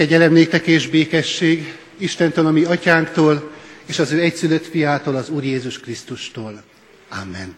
Kegyelem 0.00 0.32
néktek 0.32 0.66
és 0.66 0.88
békesség 0.88 1.74
Istentől, 1.96 2.46
a 2.46 2.50
mi 2.50 2.64
atyánktól, 2.64 3.50
és 3.86 3.98
az 3.98 4.12
ő 4.12 4.20
egyszülött 4.20 4.66
fiától, 4.66 5.16
az 5.16 5.28
Úr 5.28 5.44
Jézus 5.44 5.80
Krisztustól. 5.80 6.62
Amen. 7.08 7.56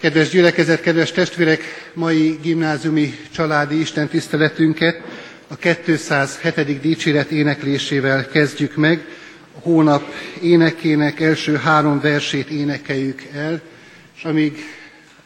Kedves 0.00 0.28
gyülekezet, 0.28 0.80
kedves 0.80 1.12
testvérek, 1.12 1.90
mai 1.94 2.38
gimnáziumi 2.42 3.18
családi 3.34 3.80
Isten 3.80 4.08
tiszteletünket 4.08 5.00
a 5.48 5.56
207. 5.56 6.80
dicséret 6.80 7.30
éneklésével 7.30 8.28
kezdjük 8.28 8.76
meg. 8.76 9.06
A 9.56 9.58
hónap 9.58 10.14
énekének 10.42 11.20
első 11.20 11.56
három 11.56 12.00
versét 12.00 12.48
énekeljük 12.48 13.22
el, 13.32 13.60
és 14.16 14.24
amíg 14.24 14.58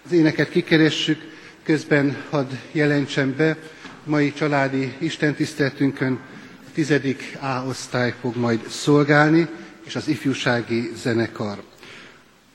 az 0.04 0.12
éneket 0.12 0.50
kikeressük, 0.50 1.20
közben 1.64 2.16
hadd 2.30 2.48
jelentsem 2.72 3.34
be, 3.36 3.56
mai 4.04 4.32
családi 4.32 4.94
istentiszteletünkön 4.98 6.12
a 6.66 6.70
tizedik 6.74 7.38
A 7.40 7.64
osztály 7.68 8.14
fog 8.20 8.36
majd 8.36 8.60
szolgálni, 8.68 9.48
és 9.86 9.96
az 9.96 10.08
ifjúsági 10.08 10.90
zenekar. 11.02 11.62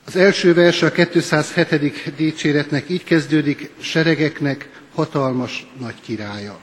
Az 0.06 0.16
első 0.16 0.54
vers 0.54 0.82
a 0.82 0.92
207. 0.92 2.14
dicséretnek 2.16 2.88
így 2.88 3.04
kezdődik, 3.04 3.70
seregeknek 3.80 4.68
hatalmas 4.94 5.66
nagy 5.80 6.00
királya. 6.00 6.58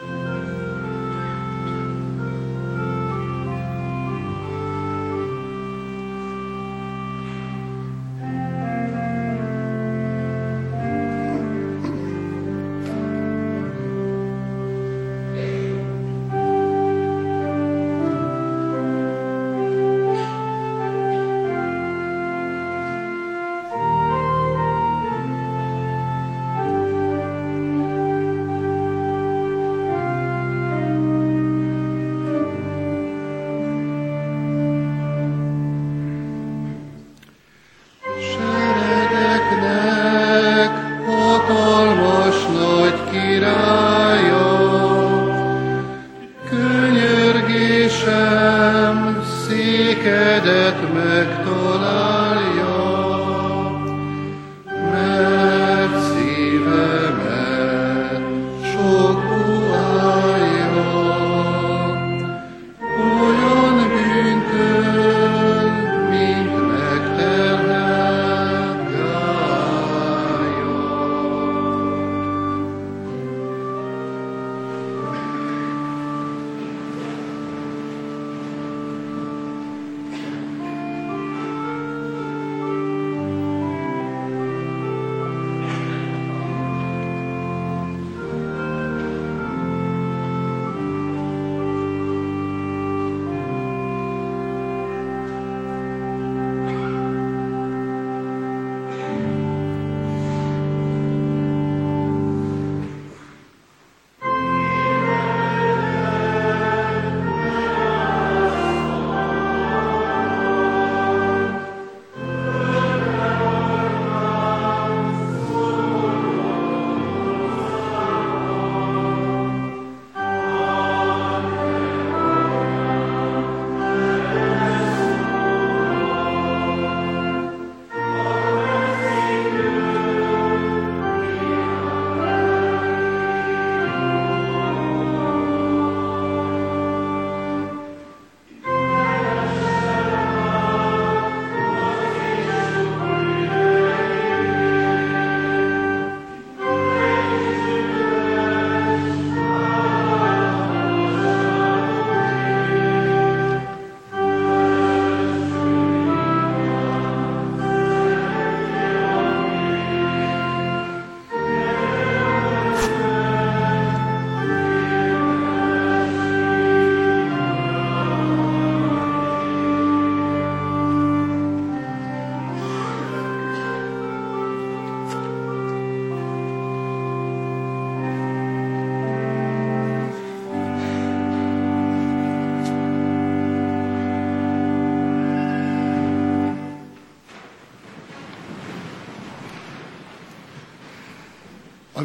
A 0.00 0.59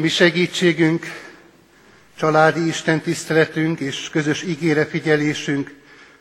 mi 0.06 0.12
segítségünk, 0.12 1.06
családi 2.16 2.66
Isten 2.66 3.00
tiszteletünk 3.00 3.80
és 3.80 4.10
közös 4.10 4.42
ígére 4.42 4.86
figyelésünk 4.86 5.74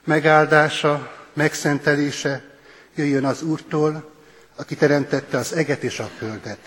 megáldása, 0.04 1.16
megszentelése 1.34 2.44
jöjjön 2.96 3.26
az 3.26 3.42
Úrtól, 3.42 4.12
aki 4.56 4.76
teremtette 4.76 5.38
az 5.38 5.54
eget 5.54 5.84
és 5.84 6.00
a 6.00 6.10
földet. 6.18 6.60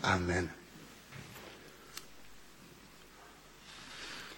Amen. 0.00 0.50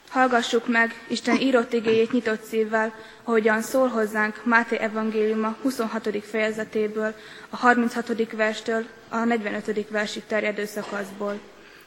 Hallgassuk 0.08 0.68
meg 0.68 1.04
Isten 1.08 1.40
írott 1.40 1.72
igéjét 1.72 2.12
nyitott 2.12 2.44
szívvel, 2.44 2.94
ahogyan 3.24 3.62
szól 3.62 3.88
hozzánk 3.88 4.44
Máté 4.44 4.76
evangéliuma 4.78 5.56
26. 5.62 6.24
fejezetéből, 6.24 7.14
a 7.48 7.56
36. 7.56 8.32
verstől 8.32 8.86
a 9.08 9.16
45. 9.16 9.88
versig 9.90 10.22
terjedő 10.26 10.64
szakaszból. 10.64 11.40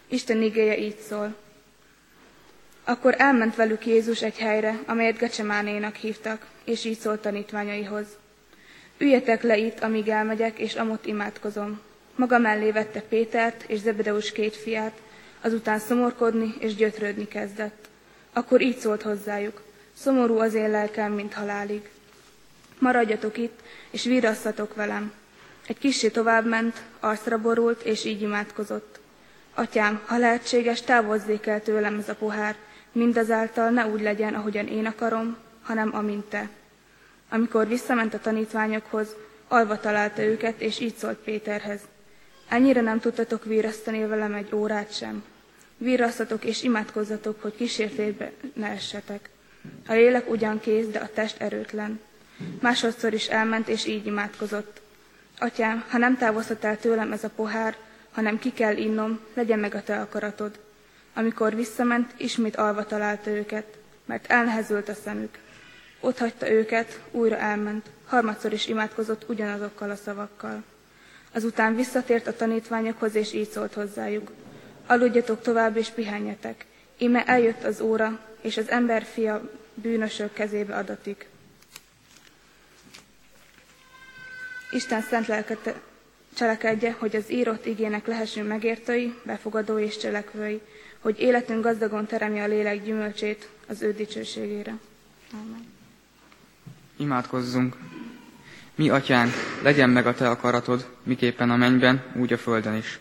Isten 0.08 0.42
igéje 0.42 0.78
így 0.78 0.98
szól. 1.00 1.36
Akkor 2.84 3.16
elment 3.18 3.56
velük 3.56 3.86
Jézus 3.86 4.22
egy 4.22 4.38
helyre, 4.38 4.80
amelyet 4.86 5.18
Gecsemánénak 5.18 5.96
hívtak, 5.96 6.48
és 6.64 6.86
így 6.86 7.00
szólt 7.00 7.22
tanítványaihoz. 7.22 8.06
Üljetek 8.98 9.44
le 9.44 9.58
itt, 9.58 9.80
amíg 9.80 10.08
elmegyek, 10.08 10.60
és 10.60 10.76
amott 10.76 11.06
imádkozom. 11.06 11.82
Maga 12.16 12.38
mellé 12.38 12.72
vette 12.72 13.02
Pétert 13.02 13.64
és 13.68 13.80
Zebedeus 13.80 14.32
két 14.32 14.56
fiát, 14.56 15.02
azután 15.42 15.80
szomorkodni 15.80 16.54
és 16.60 16.76
gyötrődni 16.76 17.28
kezdett. 17.28 17.88
Akkor 18.34 18.62
így 18.62 18.78
szólt 18.78 19.02
hozzájuk, 19.02 19.62
szomorú 19.94 20.40
az 20.40 20.54
én 20.54 20.70
lelkem, 20.70 21.12
mint 21.12 21.34
halálig. 21.34 21.90
Maradjatok 22.80 23.38
itt, 23.38 23.60
és 23.90 24.04
vírasszatok 24.04 24.76
velem. 24.76 25.14
Egy 25.68 25.78
kicsi 25.78 26.12
tovább 26.12 26.46
ment, 26.46 26.82
arcra 27.00 27.38
borult, 27.38 27.82
és 27.82 28.06
így 28.06 28.22
imádkozott. 28.22 29.00
Atyám, 29.56 30.02
ha 30.06 30.18
lehetséges, 30.18 30.82
távozzék 30.82 31.46
el 31.46 31.62
tőlem 31.62 32.00
ez 32.00 32.10
a 32.10 32.16
pohár, 32.16 32.56
Mindazáltal 32.96 33.70
ne 33.70 33.88
úgy 33.88 34.02
legyen, 34.02 34.34
ahogyan 34.34 34.68
én 34.68 34.86
akarom, 34.86 35.38
hanem 35.62 35.96
amint 35.96 36.26
te. 36.26 36.50
Amikor 37.30 37.68
visszament 37.68 38.14
a 38.14 38.20
tanítványokhoz, 38.20 39.16
alva 39.48 39.80
találta 39.80 40.22
őket, 40.22 40.62
és 40.62 40.80
így 40.80 40.96
szólt 40.96 41.18
Péterhez. 41.18 41.80
Ennyire 42.50 42.82
nem 42.82 43.00
tudtatok 43.00 43.46
vírasztani 43.46 44.06
velem 44.06 44.34
egy 44.34 44.50
órát 44.54 44.96
sem. 44.96 45.24
Vírasztatok 45.78 46.46
és 46.46 46.64
imádkozzatok, 46.64 47.42
hogy 47.42 47.56
kísértétbe 47.56 48.32
ne 48.54 48.68
essetek. 48.68 49.30
A 49.88 49.94
lélek 49.94 50.30
ugyan 50.30 50.60
kész, 50.60 50.88
de 50.88 51.00
a 51.00 51.10
test 51.14 51.42
erőtlen. 51.42 52.00
Másodszor 52.62 53.14
is 53.14 53.28
elment, 53.28 53.68
és 53.68 53.86
így 53.86 54.06
imádkozott. 54.06 54.82
Atyám, 55.40 55.84
ha 55.90 55.98
nem 55.98 56.18
távozhat 56.18 56.64
el 56.64 56.78
tőlem 56.78 57.12
ez 57.12 57.24
a 57.24 57.30
pohár, 57.36 57.76
hanem 58.16 58.40
ki 58.40 58.54
kell 58.54 58.78
innom, 58.78 59.20
legyen 59.34 59.60
meg 59.60 59.76
a 59.76 59.84
te 59.84 60.00
akaratod. 60.00 60.60
Amikor 61.14 61.56
visszament, 61.56 62.14
ismét 62.18 62.56
alva 62.56 62.86
találta 62.86 63.30
őket, 63.30 63.78
mert 64.06 64.32
elnehezült 64.32 64.90
a 64.90 64.94
szemük. 64.94 65.38
Ott 66.00 66.18
hagyta 66.18 66.52
őket, 66.52 67.02
újra 67.12 67.38
elment, 67.38 67.90
harmadszor 68.06 68.54
is 68.54 68.68
imádkozott 68.68 69.30
ugyanazokkal 69.30 69.90
a 69.90 69.96
szavakkal. 69.96 70.64
Azután 71.34 71.76
visszatért 71.76 72.28
a 72.28 72.36
tanítványokhoz, 72.36 73.16
és 73.16 73.34
így 73.34 73.50
szólt 73.50 73.74
hozzájuk. 73.74 74.32
Aludjatok 74.86 75.42
tovább, 75.42 75.78
és 75.78 75.90
pihenjetek. 75.90 76.66
Íme 76.98 77.26
eljött 77.26 77.64
az 77.64 77.82
óra, 77.82 78.20
és 78.42 78.58
az 78.58 78.70
ember 78.70 79.04
fia 79.04 79.50
bűnösök 79.74 80.34
kezébe 80.34 80.76
adatik. 80.76 81.28
Isten 84.72 85.02
szent 85.02 85.28
lelket 85.28 85.76
cselekedje, 86.36 86.96
hogy 87.00 87.16
az 87.16 87.32
írott 87.32 87.66
igének 87.66 88.08
lehessünk 88.08 88.48
megértői, 88.48 89.14
befogadói 89.24 89.84
és 89.84 89.98
cselekvői, 89.98 90.62
hogy 91.00 91.20
életünk 91.20 91.64
gazdagon 91.64 92.06
teremje 92.06 92.44
a 92.44 92.48
lélek 92.48 92.84
gyümölcsét 92.84 93.50
az 93.68 93.82
ő 93.82 93.94
dicsőségére. 93.94 94.74
Amen. 95.34 95.66
Imádkozzunk! 96.98 97.76
Mi, 98.76 98.90
atyánk, 98.90 99.34
legyen 99.62 99.90
meg 99.90 100.08
a 100.08 100.14
te 100.14 100.30
akaratod, 100.30 100.90
miképpen 101.04 101.50
a 101.50 101.56
mennyben, 101.56 102.04
úgy 102.16 102.34
a 102.34 102.38
földön 102.38 102.76
is. 102.76 103.00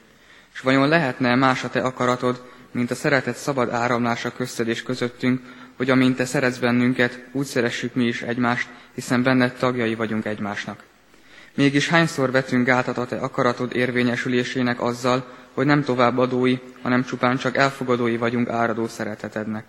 És 0.54 0.60
vajon 0.60 0.88
lehetne 0.88 1.34
más 1.34 1.64
a 1.64 1.70
te 1.70 1.80
akaratod, 1.80 2.50
mint 2.70 2.90
a 2.90 2.94
szeretet 2.94 3.36
szabad 3.36 3.70
áramlása 3.70 4.32
közted 4.32 4.68
és 4.68 4.82
közöttünk, 4.82 5.40
hogy 5.76 5.90
amint 5.90 6.16
te 6.16 6.24
szeretsz 6.24 6.58
bennünket, 6.58 7.24
úgy 7.32 7.46
szeressük 7.46 7.94
mi 7.94 8.04
is 8.04 8.22
egymást, 8.22 8.68
hiszen 8.94 9.22
benned 9.22 9.52
tagjai 9.52 9.94
vagyunk 9.94 10.24
egymásnak. 10.24 10.82
Mégis 11.54 11.88
hányszor 11.88 12.30
vetünk 12.30 12.66
gátat 12.66 12.98
a 12.98 13.06
te 13.06 13.16
akaratod 13.16 13.74
érvényesülésének 13.74 14.80
azzal, 14.80 15.32
hogy 15.52 15.66
nem 15.66 15.82
továbbadói, 15.82 16.58
hanem 16.82 17.04
csupán 17.04 17.36
csak 17.36 17.56
elfogadói 17.56 18.16
vagyunk 18.16 18.48
áradó 18.48 18.88
szeretetednek. 18.88 19.64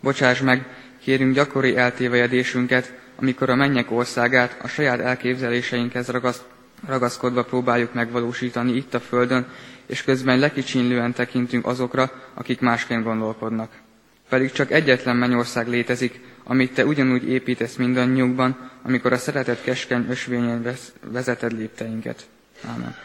Bocsáss 0.00 0.40
meg, 0.40 0.66
kérünk 1.02 1.34
gyakori 1.34 1.76
eltévejedésünket, 1.76 2.92
amikor 3.16 3.50
a 3.50 3.54
mennyek 3.54 3.90
országát 3.90 4.56
a 4.62 4.68
saját 4.68 5.00
elképzeléseinkhez 5.00 6.08
ragaszt, 6.08 6.44
ragaszkodva 6.86 7.44
próbáljuk 7.44 7.94
megvalósítani 7.94 8.76
itt 8.76 8.94
a 8.94 9.00
Földön, 9.00 9.46
és 9.86 10.02
közben 10.02 10.38
lekicsinlően 10.38 11.12
tekintünk 11.12 11.66
azokra, 11.66 12.10
akik 12.34 12.60
másként 12.60 13.04
gondolkodnak. 13.04 13.70
Pedig 14.28 14.52
csak 14.52 14.70
egyetlen 14.70 15.16
mennyország 15.16 15.68
létezik, 15.68 16.20
amit 16.44 16.74
te 16.74 16.84
ugyanúgy 16.84 17.28
építesz 17.28 17.74
mindannyiukban, 17.76 18.70
amikor 18.82 19.12
a 19.12 19.18
szeretet 19.18 19.62
keskeny 19.62 20.06
ösvényen 20.08 20.76
vezeted 21.00 21.52
lépteinket. 21.52 22.26
Ámen. 22.66 22.96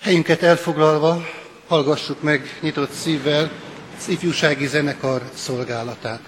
Helyünket 0.00 0.42
elfoglalva 0.42 1.24
hallgassuk 1.66 2.22
meg 2.22 2.58
nyitott 2.60 2.90
szívvel 2.90 3.50
az 3.98 4.08
ifjúsági 4.08 4.66
zenekar 4.66 5.22
szolgálatát. 5.34 6.20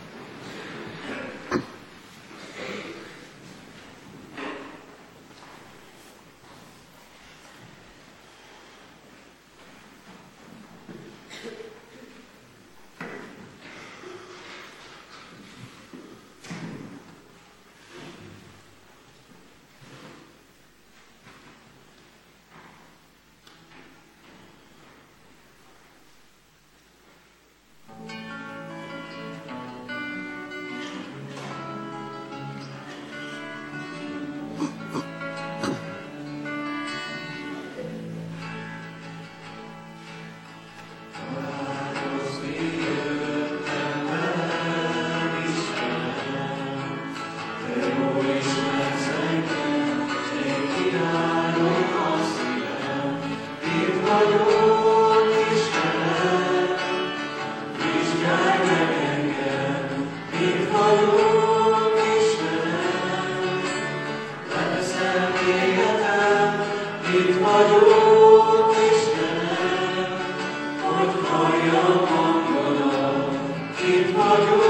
in 73.93 74.15
the 74.15 74.70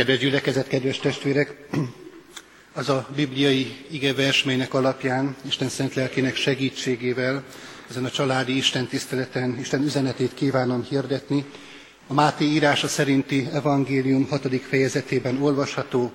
Kedves 0.00 0.18
gyülekezet, 0.18 0.68
kedves 0.68 0.98
testvérek! 0.98 1.56
Az 2.72 2.88
a 2.88 3.08
bibliai 3.14 3.76
igevers, 3.90 4.44
melynek 4.44 4.74
alapján 4.74 5.36
Isten 5.46 5.68
szent 5.68 5.94
lelkének 5.94 6.36
segítségével 6.36 7.44
ezen 7.90 8.04
a 8.04 8.10
családi 8.10 8.56
Isten 8.56 8.86
tiszteleten 8.86 9.58
Isten 9.58 9.82
üzenetét 9.82 10.34
kívánom 10.34 10.82
hirdetni. 10.82 11.44
A 12.06 12.12
Máté 12.14 12.44
írása 12.44 12.88
szerinti 12.88 13.48
evangélium 13.52 14.28
hatodik 14.28 14.62
fejezetében 14.62 15.42
olvasható 15.42 16.12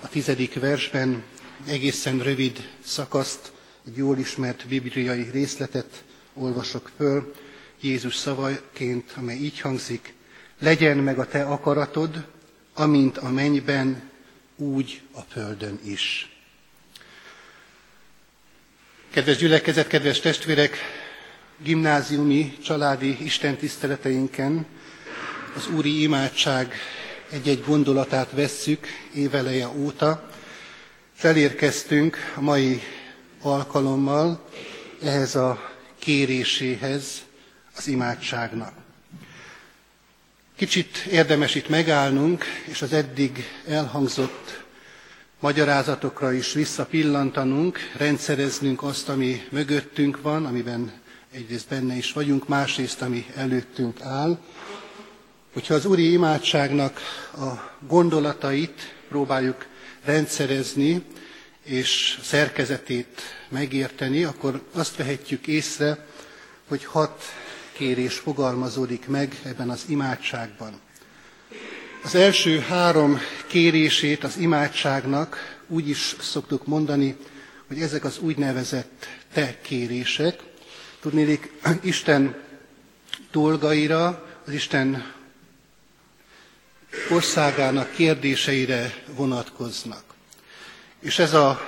a 0.00 0.08
tizedik 0.08 0.60
versben 0.60 1.22
egészen 1.66 2.18
rövid 2.18 2.68
szakaszt, 2.84 3.52
egy 3.86 3.96
jól 3.96 4.18
ismert 4.18 4.66
bibliai 4.68 5.28
részletet 5.32 6.04
olvasok 6.34 6.90
föl, 6.96 7.32
Jézus 7.80 8.16
szavaként, 8.16 9.12
amely 9.16 9.36
így 9.36 9.60
hangzik, 9.60 10.14
legyen 10.58 10.96
meg 10.96 11.18
a 11.18 11.26
te 11.26 11.42
akaratod, 11.42 12.24
amint 12.74 13.18
a 13.18 13.28
mennyben, 13.30 14.10
úgy 14.56 15.00
a 15.12 15.20
földön 15.20 15.78
is. 15.84 16.34
Kedves 19.10 19.36
gyülekezet, 19.36 19.86
kedves 19.86 20.20
testvérek, 20.20 20.76
gimnáziumi, 21.62 22.56
családi 22.62 23.24
istentiszteleteinken 23.24 24.66
az 25.56 25.68
úri 25.68 26.02
imádság 26.02 26.74
egy-egy 27.30 27.62
gondolatát 27.66 28.30
vesszük 28.32 28.86
éveleje 29.14 29.68
óta. 29.68 30.30
Felérkeztünk 31.14 32.16
a 32.36 32.40
mai 32.40 32.80
alkalommal 33.42 34.48
ehhez 35.02 35.34
a 35.34 35.70
kéréséhez 35.98 37.22
az 37.76 37.86
imádságnak. 37.86 38.72
Kicsit 40.60 40.96
érdemes 40.98 41.54
itt 41.54 41.68
megállnunk, 41.68 42.44
és 42.64 42.82
az 42.82 42.92
eddig 42.92 43.44
elhangzott 43.66 44.64
magyarázatokra 45.38 46.32
is 46.32 46.52
visszapillantanunk, 46.52 47.78
rendszereznünk 47.96 48.82
azt, 48.82 49.08
ami 49.08 49.46
mögöttünk 49.50 50.22
van, 50.22 50.46
amiben 50.46 50.92
egyrészt 51.32 51.68
benne 51.68 51.94
is 51.94 52.12
vagyunk, 52.12 52.48
másrészt, 52.48 53.02
ami 53.02 53.26
előttünk 53.34 54.00
áll. 54.00 54.38
Hogyha 55.52 55.74
az 55.74 55.84
úri 55.84 56.12
imádságnak 56.12 57.00
a 57.34 57.76
gondolatait 57.86 58.94
próbáljuk 59.08 59.66
rendszerezni, 60.04 61.02
és 61.64 62.18
szerkezetét 62.22 63.20
megérteni, 63.48 64.24
akkor 64.24 64.62
azt 64.72 64.96
vehetjük 64.96 65.46
észre, 65.46 66.06
hogy 66.68 66.84
hat 66.84 67.22
kérés 67.80 68.14
fogalmazódik 68.18 69.06
meg 69.06 69.40
ebben 69.44 69.70
az 69.70 69.84
imádságban. 69.88 70.80
Az 72.04 72.14
első 72.14 72.58
három 72.58 73.18
kérését 73.46 74.24
az 74.24 74.36
imádságnak 74.36 75.58
úgy 75.66 75.88
is 75.88 76.16
szoktuk 76.20 76.66
mondani, 76.66 77.16
hogy 77.68 77.80
ezek 77.80 78.04
az 78.04 78.18
úgynevezett 78.18 79.06
te 79.32 79.60
kérések. 79.60 80.40
Tudnélik, 81.00 81.52
Isten 81.82 82.34
dolgaira, 83.32 84.26
az 84.46 84.52
Isten 84.52 85.12
országának 87.10 87.92
kérdéseire 87.92 88.94
vonatkoznak. 89.14 90.04
És 91.00 91.18
ez 91.18 91.34
a 91.34 91.60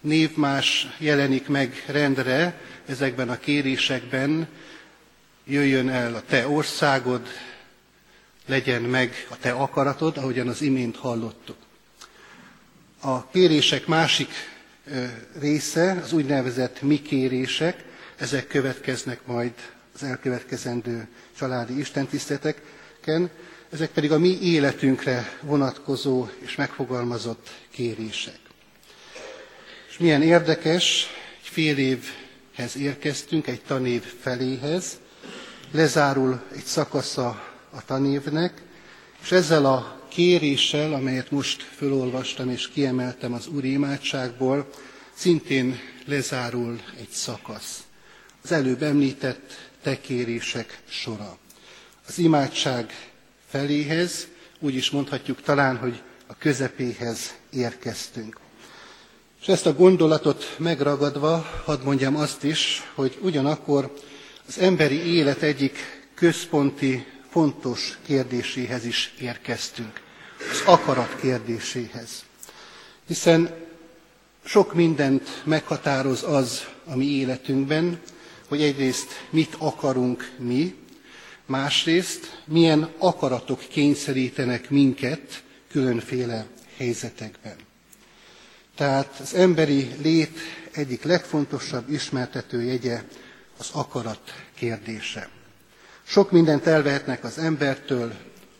névmás 0.00 0.86
jelenik 0.98 1.48
meg 1.48 1.84
rendre 1.86 2.60
ezekben 2.86 3.28
a 3.28 3.38
kérésekben, 3.38 4.48
jöjjön 5.44 5.88
el 5.88 6.14
a 6.14 6.22
te 6.22 6.48
országod, 6.48 7.26
legyen 8.46 8.82
meg 8.82 9.26
a 9.30 9.36
te 9.38 9.50
akaratod, 9.52 10.16
ahogyan 10.16 10.48
az 10.48 10.62
imént 10.62 10.96
hallottuk. 10.96 11.56
A 13.00 13.28
kérések 13.28 13.86
másik 13.86 14.30
része, 15.40 16.00
az 16.04 16.12
úgynevezett 16.12 16.82
mi 16.82 17.02
kérések, 17.02 17.84
ezek 18.16 18.46
következnek 18.46 19.26
majd 19.26 19.52
az 19.94 20.02
elkövetkezendő 20.02 21.08
családi 21.38 21.78
istentiszteteken, 21.78 23.30
ezek 23.70 23.90
pedig 23.90 24.12
a 24.12 24.18
mi 24.18 24.38
életünkre 24.42 25.38
vonatkozó 25.40 26.28
és 26.38 26.54
megfogalmazott 26.56 27.50
kérések. 27.70 28.38
És 29.90 29.98
milyen 29.98 30.22
érdekes, 30.22 31.06
egy 31.42 31.48
fél 31.48 31.78
évhez 31.78 32.76
érkeztünk, 32.76 33.46
egy 33.46 33.60
tanév 33.66 34.02
feléhez, 34.20 34.98
lezárul 35.72 36.40
egy 36.54 36.64
szakasza 36.64 37.42
a 37.70 37.84
tanévnek, 37.84 38.62
és 39.22 39.32
ezzel 39.32 39.64
a 39.66 40.00
kéréssel, 40.08 40.92
amelyet 40.92 41.30
most 41.30 41.62
fölolvastam 41.62 42.48
és 42.50 42.68
kiemeltem 42.68 43.32
az 43.32 43.46
Úri 43.46 43.72
imádságból, 43.72 44.70
szintén 45.14 45.78
lezárul 46.06 46.80
egy 46.98 47.08
szakasz. 47.10 47.82
Az 48.42 48.52
előbb 48.52 48.82
említett 48.82 49.70
tekérések 49.82 50.80
sora. 50.88 51.36
Az 52.08 52.18
imádság 52.18 52.92
feléhez, 53.48 54.26
úgy 54.58 54.74
is 54.74 54.90
mondhatjuk 54.90 55.42
talán, 55.42 55.76
hogy 55.76 56.02
a 56.26 56.34
közepéhez 56.38 57.34
érkeztünk. 57.52 58.36
És 59.40 59.48
ezt 59.48 59.66
a 59.66 59.74
gondolatot 59.74 60.54
megragadva, 60.58 61.46
hadd 61.64 61.82
mondjam 61.84 62.16
azt 62.16 62.44
is, 62.44 62.90
hogy 62.94 63.18
ugyanakkor 63.22 63.92
az 64.48 64.58
emberi 64.58 65.14
élet 65.14 65.42
egyik 65.42 65.78
központi, 66.14 67.06
fontos 67.30 67.98
kérdéséhez 68.06 68.84
is 68.84 69.14
érkeztünk, 69.20 70.00
az 70.50 70.62
akarat 70.66 71.20
kérdéséhez. 71.20 72.24
Hiszen 73.06 73.54
sok 74.44 74.74
mindent 74.74 75.42
meghatároz 75.44 76.22
az 76.22 76.64
a 76.84 76.96
mi 76.96 77.04
életünkben, 77.06 78.00
hogy 78.48 78.62
egyrészt 78.62 79.26
mit 79.30 79.54
akarunk 79.58 80.30
mi, 80.38 80.74
másrészt 81.46 82.40
milyen 82.44 82.88
akaratok 82.98 83.60
kényszerítenek 83.68 84.70
minket 84.70 85.42
különféle 85.70 86.46
helyzetekben. 86.76 87.56
Tehát 88.76 89.18
az 89.20 89.34
emberi 89.34 89.90
lét 90.02 90.38
egyik 90.70 91.02
legfontosabb 91.02 91.90
ismertető 91.90 92.62
jegye 92.62 93.02
az 93.62 93.70
akarat 93.72 94.20
kérdése. 94.54 95.28
Sok 96.02 96.30
mindent 96.30 96.66
elvehetnek 96.66 97.24
az 97.24 97.38
embertől, 97.38 98.12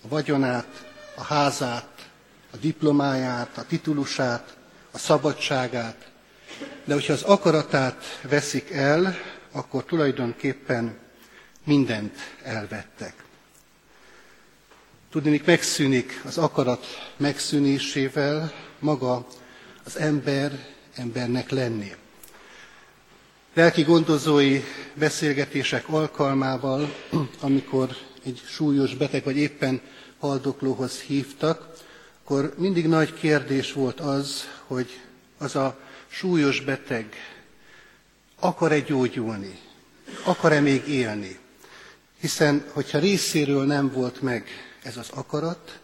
a 0.04 0.08
vagyonát, 0.08 0.92
a 1.14 1.22
házát, 1.22 2.10
a 2.52 2.56
diplomáját, 2.56 3.58
a 3.58 3.64
titulusát, 3.66 4.56
a 4.90 4.98
szabadságát, 4.98 6.10
de 6.84 6.94
hogyha 6.94 7.12
az 7.12 7.22
akaratát 7.22 8.20
veszik 8.22 8.70
el, 8.70 9.16
akkor 9.52 9.84
tulajdonképpen 9.84 10.98
mindent 11.64 12.16
elvettek. 12.42 13.14
Tudnék, 15.10 15.44
megszűnik 15.44 16.20
az 16.24 16.38
akarat 16.38 16.86
megszűnésével 17.16 18.52
maga 18.78 19.26
az 19.84 19.96
ember 19.98 20.66
embernek 20.96 21.50
lenni. 21.50 21.92
Lelki 23.54 23.82
gondozói 23.82 24.60
beszélgetések 24.94 25.88
alkalmával, 25.88 26.94
amikor 27.40 27.96
egy 28.24 28.42
súlyos 28.46 28.94
beteg 28.94 29.24
vagy 29.24 29.36
éppen 29.36 29.80
haldoklóhoz 30.18 31.00
hívtak, 31.00 31.72
akkor 32.22 32.54
mindig 32.56 32.86
nagy 32.86 33.14
kérdés 33.14 33.72
volt 33.72 34.00
az, 34.00 34.48
hogy 34.66 35.00
az 35.38 35.56
a 35.56 35.78
súlyos 36.08 36.60
beteg 36.60 37.14
akar-e 38.40 38.80
gyógyulni, 38.80 39.58
akar-e 40.24 40.60
még 40.60 40.88
élni. 40.88 41.38
Hiszen, 42.20 42.64
hogyha 42.72 42.98
részéről 42.98 43.64
nem 43.64 43.90
volt 43.90 44.20
meg 44.22 44.46
ez 44.82 44.96
az 44.96 45.08
akarat, 45.14 45.78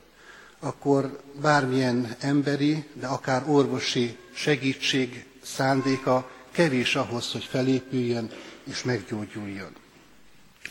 akkor 0.59 1.21
bármilyen 1.41 2.17
emberi, 2.21 2.85
de 2.93 3.07
akár 3.07 3.43
orvosi 3.49 4.17
segítség 4.35 5.25
szándéka 5.43 6.31
kevés 6.59 6.95
ahhoz, 6.97 7.33
hogy 7.33 7.45
felépüljön 7.45 8.31
és 8.71 8.83
meggyógyuljon. 8.83 9.73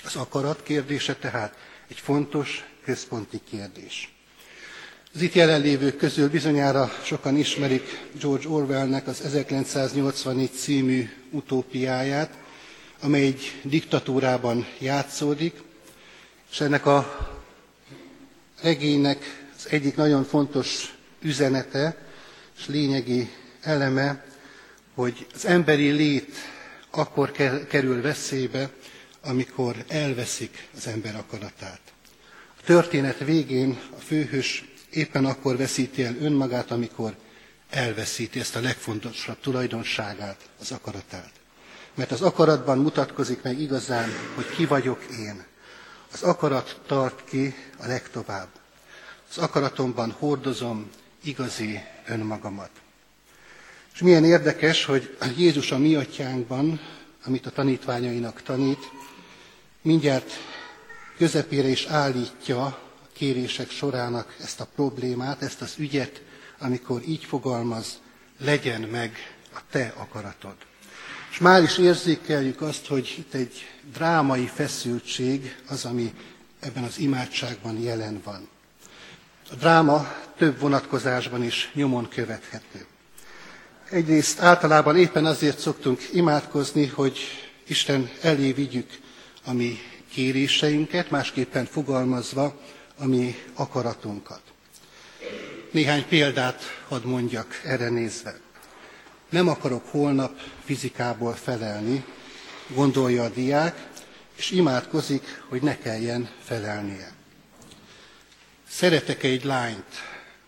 Az 0.04 0.16
akarat 0.16 0.64
kérdése 0.64 1.16
tehát 1.16 1.58
egy 1.88 2.00
fontos, 2.00 2.64
központi 2.84 3.42
kérdés. 3.50 4.14
Az 5.14 5.22
itt 5.22 5.34
jelenlévők 5.34 5.98
közül 5.98 6.30
bizonyára 6.30 6.92
sokan 7.04 7.38
ismerik 7.38 8.06
George 8.20 8.48
Orwellnek 8.48 9.08
az 9.08 9.22
1984 9.22 10.52
című 10.52 11.10
utópiáját, 11.32 12.34
amely 13.02 13.26
egy 13.26 13.60
diktatúrában 13.64 14.68
játszódik, 14.80 15.62
és 16.52 16.60
ennek 16.60 16.86
a 16.86 17.30
regénynek 18.62 19.50
az 19.58 19.68
egyik 19.70 19.96
nagyon 19.96 20.24
fontos 20.24 20.96
üzenete 21.22 21.98
és 22.58 22.68
lényegi 22.68 23.30
eleme 23.62 24.27
hogy 24.98 25.28
az 25.34 25.46
emberi 25.46 25.90
lét 25.90 26.36
akkor 26.90 27.32
kerül 27.68 28.02
veszélybe, 28.02 28.70
amikor 29.22 29.76
elveszik 29.88 30.68
az 30.78 30.88
ember 30.88 31.16
akaratát. 31.16 31.80
A 32.60 32.62
történet 32.66 33.18
végén 33.20 33.80
a 33.98 34.00
főhős 34.00 34.66
éppen 34.90 35.26
akkor 35.26 35.58
veszíti 35.58 36.04
el 36.04 36.16
önmagát, 36.20 36.72
amikor 36.72 37.16
elveszíti 37.70 38.40
ezt 38.40 38.56
a 38.56 38.60
legfontosabb 38.60 39.40
tulajdonságát, 39.40 40.50
az 40.60 40.72
akaratát. 40.72 41.32
Mert 41.96 42.12
az 42.12 42.22
akaratban 42.22 42.78
mutatkozik 42.78 43.42
meg 43.42 43.60
igazán, 43.60 44.10
hogy 44.36 44.50
ki 44.50 44.66
vagyok 44.66 45.04
én. 45.20 45.46
Az 46.14 46.22
akarat 46.24 46.80
tart 46.88 47.24
ki 47.24 47.56
a 47.78 47.88
legtovább. 47.88 48.48
Az 49.30 49.38
akaratomban 49.38 50.12
hordozom 50.12 50.90
igazi 51.24 51.80
önmagamat. 52.08 52.70
És 53.98 54.04
milyen 54.04 54.26
érdekes, 54.26 54.86
hogy 54.86 55.18
Jézus 55.38 55.72
a 55.72 55.78
mi 55.78 55.96
atyánkban, 55.96 56.80
amit 57.26 57.46
a 57.46 57.52
tanítványainak 57.52 58.42
tanít, 58.42 58.92
mindjárt 59.82 60.32
közepére 61.18 61.68
is 61.68 61.86
állítja 61.86 62.66
a 62.66 62.80
kérések 63.14 63.70
sorának 63.70 64.36
ezt 64.42 64.60
a 64.60 64.68
problémát, 64.76 65.42
ezt 65.42 65.62
az 65.62 65.74
ügyet, 65.78 66.22
amikor 66.60 67.02
így 67.08 67.24
fogalmaz, 67.24 68.00
legyen 68.40 68.82
meg 68.82 69.36
a 69.54 69.60
te 69.72 69.94
akaratod. 69.96 70.56
És 71.32 71.38
már 71.38 71.64
is 71.64 71.78
érzékeljük 71.78 72.62
azt, 72.62 72.86
hogy 72.86 73.16
itt 73.18 73.34
egy 73.34 73.68
drámai 73.94 74.46
feszültség 74.46 75.56
az, 75.70 75.86
ami 75.86 76.14
ebben 76.60 76.84
az 76.84 77.00
imádságban 77.00 77.80
jelen 77.80 78.22
van. 78.24 78.48
A 79.52 79.56
dráma 79.56 80.14
több 80.36 80.60
vonatkozásban 80.60 81.44
is 81.44 81.72
nyomon 81.74 82.08
követhető. 82.08 82.86
Egyrészt 83.90 84.40
általában 84.40 84.98
éppen 84.98 85.26
azért 85.26 85.60
szoktunk 85.60 86.02
imádkozni, 86.14 86.86
hogy 86.86 87.20
Isten 87.68 88.10
elé 88.22 88.52
vigyük 88.52 88.90
a 89.46 89.54
mi 89.54 89.78
kéréseinket, 90.12 91.10
másképpen 91.10 91.66
fogalmazva 91.66 92.60
a 92.98 93.06
mi 93.06 93.36
akaratunkat. 93.54 94.42
Néhány 95.72 96.08
példát 96.08 96.62
hadd 96.88 97.06
mondjak 97.06 97.62
erre 97.64 97.90
nézve. 97.90 98.40
Nem 99.30 99.48
akarok 99.48 99.86
holnap 99.88 100.40
fizikából 100.66 101.34
felelni, 101.34 102.06
gondolja 102.68 103.24
a 103.24 103.30
diák, 103.30 103.88
és 104.36 104.52
imádkozik, 104.52 105.44
hogy 105.50 105.62
ne 105.62 105.78
kelljen 105.78 106.30
felelnie. 106.44 107.12
Szeretek 108.70 109.24
egy 109.24 109.44
lányt, 109.44 109.96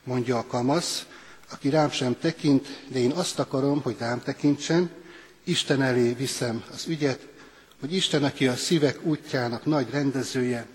mondja 0.03 0.37
a 0.37 0.45
kamasz, 0.45 1.05
aki 1.51 1.69
rám 1.69 1.91
sem 1.91 2.17
tekint, 2.19 2.67
de 2.87 2.99
én 2.99 3.11
azt 3.11 3.39
akarom, 3.39 3.81
hogy 3.81 3.95
rám 3.99 4.21
tekintsen, 4.21 4.89
Isten 5.43 5.81
elé 5.81 6.13
viszem 6.13 6.63
az 6.73 6.85
ügyet, 6.87 7.27
hogy 7.79 7.93
Isten, 7.93 8.23
aki 8.23 8.47
a 8.47 8.55
szívek 8.55 9.05
útjának 9.05 9.65
nagy 9.65 9.89
rendezője, 9.89 10.65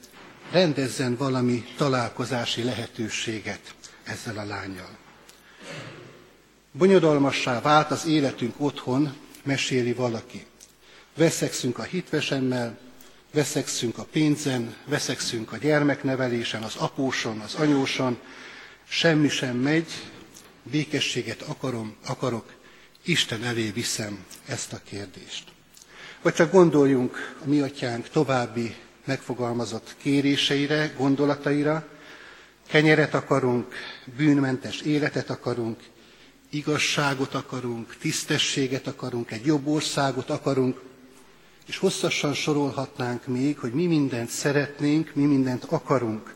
rendezzen 0.50 1.16
valami 1.16 1.64
találkozási 1.76 2.62
lehetőséget 2.62 3.74
ezzel 4.04 4.38
a 4.38 4.44
lányjal. 4.44 4.98
Bonyodalmassá 6.72 7.60
vált 7.60 7.90
az 7.90 8.06
életünk 8.06 8.54
otthon, 8.56 9.14
meséli 9.42 9.92
valaki. 9.92 10.46
Veszekszünk 11.16 11.78
a 11.78 11.82
hitvesemmel, 11.82 12.78
veszekszünk 13.32 13.98
a 13.98 14.04
pénzen, 14.04 14.74
veszekszünk 14.84 15.52
a 15.52 15.56
gyermeknevelésen, 15.56 16.62
az 16.62 16.74
apóson, 16.76 17.40
az 17.40 17.54
anyóson, 17.54 18.18
semmi 18.88 19.28
sem 19.28 19.56
megy, 19.56 19.87
békességet 20.70 21.42
akarom, 21.42 21.96
akarok, 22.07 22.53
Isten 23.05 23.44
elé 23.44 23.70
viszem 23.70 24.24
ezt 24.46 24.72
a 24.72 24.81
kérdést. 24.85 25.44
Vagy 26.22 26.35
csak 26.35 26.53
gondoljunk 26.53 27.37
a 27.44 27.48
mi 27.48 27.61
atyánk 27.61 28.09
további 28.09 28.74
megfogalmazott 29.05 29.96
kéréseire, 29.98 30.92
gondolataira, 30.96 31.88
kenyeret 32.68 33.14
akarunk, 33.14 33.74
bűnmentes 34.16 34.81
életet 34.81 35.31
akarunk, 35.31 35.81
igazságot 36.50 37.35
akarunk, 37.35 37.96
tisztességet 37.96 38.87
akarunk, 38.87 39.31
egy 39.31 39.46
jobb 39.46 39.66
országot 39.66 40.31
akarunk, 40.31 40.81
és 41.66 41.77
hosszasan 41.79 42.35
sorolhatnánk 42.35 43.27
még, 43.27 43.59
hogy 43.59 43.72
mi 43.72 43.87
mindent 43.87 44.29
szeretnénk, 44.29 45.14
mi 45.14 45.24
mindent 45.24 45.64
akarunk 45.64 46.35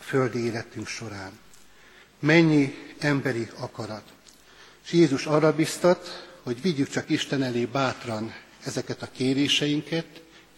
a 0.00 0.02
földi 0.02 0.44
életünk 0.44 0.86
során. 0.86 1.32
Mennyi 2.18 2.74
emberi 3.04 3.48
akarat. 3.58 4.02
És 4.84 4.92
Jézus 4.92 5.26
arra 5.26 5.54
biztat, 5.54 6.28
hogy 6.42 6.62
vigyük 6.62 6.88
csak 6.88 7.10
Isten 7.10 7.42
elé 7.42 7.64
bátran 7.64 8.34
ezeket 8.64 9.02
a 9.02 9.08
kéréseinket, 9.16 10.06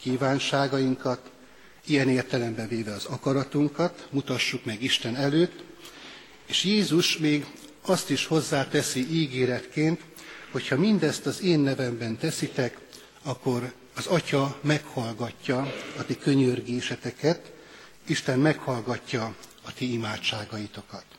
kívánságainkat, 0.00 1.30
ilyen 1.87 2.09
értelemben 2.09 2.68
véve 2.68 2.92
az 2.92 3.04
akaratunkat, 3.04 4.06
mutassuk 4.11 4.64
meg 4.64 4.82
Isten 4.82 5.16
előtt, 5.16 5.62
és 6.46 6.64
Jézus 6.64 7.18
még 7.18 7.46
azt 7.80 8.11
is 8.11 8.26
hozzáteszi 8.26 9.06
ígéretként, 9.11 10.00
hogyha 10.50 10.76
mindezt 10.76 11.26
az 11.26 11.42
én 11.42 11.59
nevemben 11.59 12.16
teszitek, 12.16 12.78
akkor 13.22 13.72
az 13.94 14.06
Atya 14.06 14.59
meghallgatja 14.61 15.72
a 15.98 16.04
ti 16.04 16.18
könyörgéseteket, 16.18 17.52
Isten 18.06 18.38
meghallgatja 18.38 19.35
a 19.62 19.72
ti 19.72 19.92
imádságaitokat. 19.92 21.15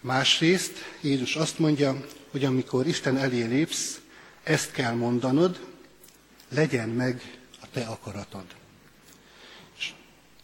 Másrészt 0.00 0.72
Jézus 1.00 1.36
azt 1.36 1.58
mondja, 1.58 2.04
hogy 2.30 2.44
amikor 2.44 2.86
Isten 2.86 3.16
elé 3.16 3.42
lépsz, 3.42 4.00
ezt 4.42 4.70
kell 4.70 4.94
mondanod, 4.94 5.60
legyen 6.48 6.88
meg 6.88 7.38
a 7.62 7.66
te 7.72 7.80
akaratod. 7.84 8.44
És 9.78 9.92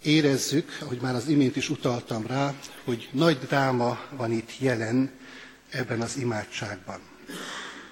érezzük, 0.03 0.79
ahogy 0.81 1.01
már 1.01 1.15
az 1.15 1.29
imént 1.29 1.57
is 1.57 1.71
utaltam 1.71 2.27
rá, 2.27 2.55
hogy 2.85 3.09
nagy 3.13 3.39
dráma 3.39 4.01
van 4.11 4.33
itt 4.33 4.59
jelen 4.59 5.11
ebben 5.71 6.01
az 6.01 6.17
imádságban. 6.17 7.01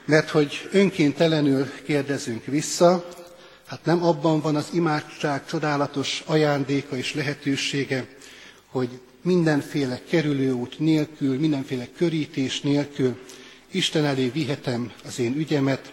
Mert 0.04 0.28
hogy 0.30 0.68
önkéntelenül 0.72 1.70
kérdezünk 1.84 2.44
vissza, 2.44 3.08
hát 3.66 3.84
nem 3.84 4.04
abban 4.04 4.40
van 4.40 4.56
az 4.56 4.68
imádság 4.72 5.46
csodálatos 5.46 6.22
ajándéka 6.26 6.96
és 6.96 7.14
lehetősége, 7.14 8.06
hogy 8.66 9.00
mindenféle 9.22 10.00
kerülőút 10.08 10.78
nélkül, 10.78 11.38
mindenféle 11.38 11.88
körítés 11.96 12.60
nélkül 12.60 13.18
Isten 13.70 14.04
elé 14.04 14.28
vihetem 14.28 14.92
az 15.04 15.18
én 15.18 15.34
ügyemet, 15.36 15.92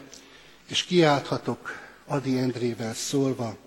és 0.67 0.83
kiálthatok 0.83 1.79
Adi 2.05 2.37
Endrével 2.37 2.93
szólva, 2.93 3.57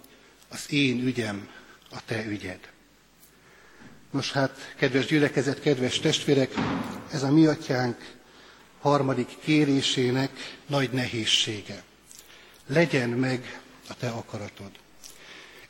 az 0.48 0.72
én 0.72 1.06
ügyem 1.06 1.48
a 1.90 2.04
te 2.04 2.24
ügyed. 2.24 2.58
Nos 4.10 4.32
hát, 4.32 4.74
kedves 4.76 5.06
gyülekezet, 5.06 5.60
kedves 5.60 5.98
testvérek, 5.98 6.54
ez 7.12 7.22
a 7.22 7.30
mi 7.30 7.46
atyánk 7.46 8.14
harmadik 8.80 9.36
kérésének 9.40 10.58
nagy 10.66 10.90
nehézsége. 10.92 11.82
Legyen 12.66 13.08
meg 13.08 13.60
a 13.88 13.94
te 13.94 14.08
akaratod. 14.08 14.70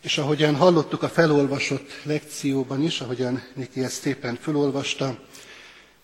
És 0.00 0.18
ahogyan 0.18 0.56
hallottuk 0.56 1.02
a 1.02 1.08
felolvasott 1.08 1.90
lekcióban 2.02 2.82
is, 2.82 3.00
ahogyan 3.00 3.42
Niki 3.54 3.82
ezt 3.82 4.00
szépen 4.00 4.38
felolvasta, 4.40 5.18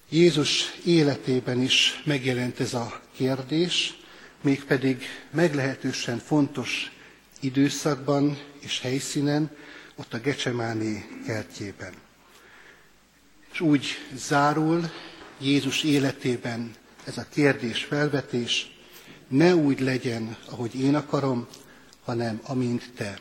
Jézus 0.08 0.74
életében 0.84 1.62
is 1.62 2.02
megjelent 2.04 2.60
ez 2.60 2.74
a 2.74 3.00
kérdés, 3.16 3.98
mégpedig 4.40 5.02
meglehetősen 5.30 6.18
fontos 6.18 6.92
időszakban 7.40 8.38
és 8.60 8.80
helyszínen, 8.80 9.50
ott 9.96 10.14
a 10.14 10.18
Gecsemáné 10.18 11.04
kertjében. 11.26 11.92
És 13.52 13.60
úgy 13.60 13.86
zárul 14.14 14.90
Jézus 15.40 15.82
életében 15.82 16.74
ez 17.04 17.18
a 17.18 17.26
kérdés 17.30 17.84
felvetés, 17.84 18.70
ne 19.28 19.54
úgy 19.54 19.80
legyen, 19.80 20.36
ahogy 20.50 20.80
én 20.80 20.94
akarom, 20.94 21.46
hanem 22.04 22.40
amint 22.44 22.92
te. 22.96 23.18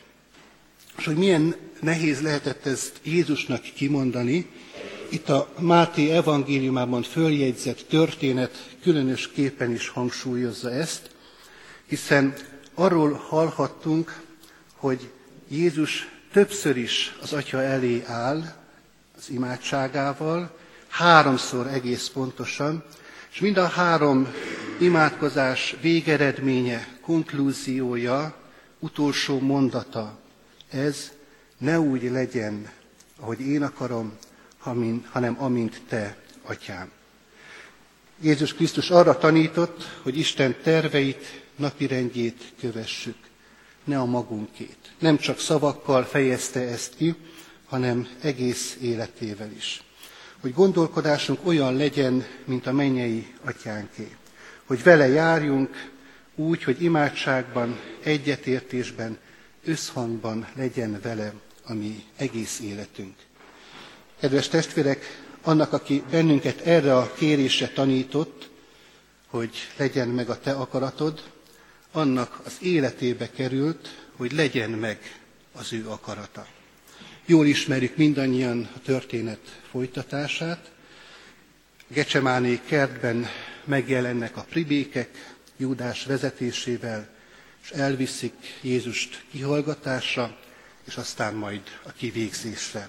És 0.96 1.04
hogy 1.04 1.16
milyen 1.16 1.54
nehéz 1.80 2.20
lehetett 2.20 2.66
ezt 2.66 3.00
Jézusnak 3.02 3.62
kimondani, 3.62 4.50
itt 5.08 5.28
a 5.28 5.48
Máté 5.58 6.10
evangéliumában 6.10 7.02
följegyzett 7.02 7.86
történet 7.88 8.76
különösképpen 8.82 9.72
is 9.72 9.88
hangsúlyozza 9.88 10.70
ezt, 10.70 11.10
hiszen 11.86 12.34
arról 12.74 13.12
hallhattunk, 13.12 14.20
hogy 14.76 15.10
Jézus 15.48 16.08
többször 16.32 16.76
is 16.76 17.16
az 17.22 17.32
Atya 17.32 17.62
elé 17.62 18.02
áll 18.06 18.54
az 19.16 19.30
imádságával, 19.30 20.56
háromszor 20.88 21.66
egész 21.66 22.08
pontosan, 22.08 22.84
és 23.32 23.40
mind 23.40 23.56
a 23.56 23.66
három 23.66 24.28
imádkozás 24.78 25.76
végeredménye, 25.80 26.88
konklúziója, 27.00 28.34
utolsó 28.78 29.40
mondata, 29.40 30.18
ez 30.70 31.12
ne 31.58 31.80
úgy 31.80 32.10
legyen, 32.10 32.70
ahogy 33.20 33.40
én 33.40 33.62
akarom, 33.62 34.18
hanem 35.10 35.36
amint 35.38 35.82
te, 35.88 36.16
atyám. 36.42 36.90
Jézus 38.20 38.54
Krisztus 38.54 38.90
arra 38.90 39.18
tanított, 39.18 39.98
hogy 40.02 40.18
Isten 40.18 40.56
terveit, 40.62 41.42
napirendjét 41.56 42.52
kövessük, 42.60 43.16
ne 43.84 43.98
a 43.98 44.04
magunkét. 44.04 44.92
Nem 44.98 45.16
csak 45.16 45.38
szavakkal 45.38 46.04
fejezte 46.04 46.60
ezt 46.60 46.96
ki, 46.96 47.14
hanem 47.66 48.08
egész 48.20 48.76
életével 48.80 49.50
is. 49.56 49.80
hogy 50.40 50.54
gondolkodásunk 50.54 51.46
olyan 51.46 51.76
legyen, 51.76 52.26
mint 52.44 52.66
a 52.66 52.72
mennyei 52.72 53.34
atyánké. 53.44 54.16
Hogy 54.66 54.82
vele 54.82 55.08
járjunk 55.08 55.90
úgy, 56.34 56.62
hogy 56.62 56.82
imádságban, 56.82 57.80
egyetértésben, 58.02 59.18
összhangban 59.66 60.46
legyen 60.54 61.00
vele 61.02 61.32
a 61.64 61.72
mi 61.72 62.04
egész 62.16 62.60
életünk. 62.60 63.14
Kedves 64.20 64.48
testvérek, 64.48 65.24
annak, 65.42 65.72
aki 65.72 66.02
bennünket 66.10 66.60
erre 66.60 66.96
a 66.96 67.12
kérésre 67.12 67.68
tanított, 67.68 68.50
hogy 69.26 69.56
legyen 69.76 70.08
meg 70.08 70.30
a 70.30 70.40
te 70.40 70.52
akaratod, 70.52 71.22
annak 71.92 72.40
az 72.44 72.56
életébe 72.60 73.30
került, 73.30 74.06
hogy 74.16 74.32
legyen 74.32 74.70
meg 74.70 75.20
az 75.52 75.72
ő 75.72 75.88
akarata. 75.88 76.46
Jól 77.26 77.46
ismerjük 77.46 77.96
mindannyian 77.96 78.70
a 78.74 78.80
történet 78.80 79.60
folytatását. 79.70 80.70
Gecsemáné 81.88 82.60
kertben 82.66 83.26
megjelennek 83.64 84.36
a 84.36 84.46
pribékek, 84.48 85.34
Júdás 85.56 86.04
vezetésével, 86.04 87.15
és 87.66 87.72
elviszik 87.72 88.32
Jézust 88.60 89.24
kihallgatásra, 89.30 90.38
és 90.84 90.96
aztán 90.96 91.34
majd 91.34 91.60
a 91.82 91.92
kivégzésre. 91.92 92.88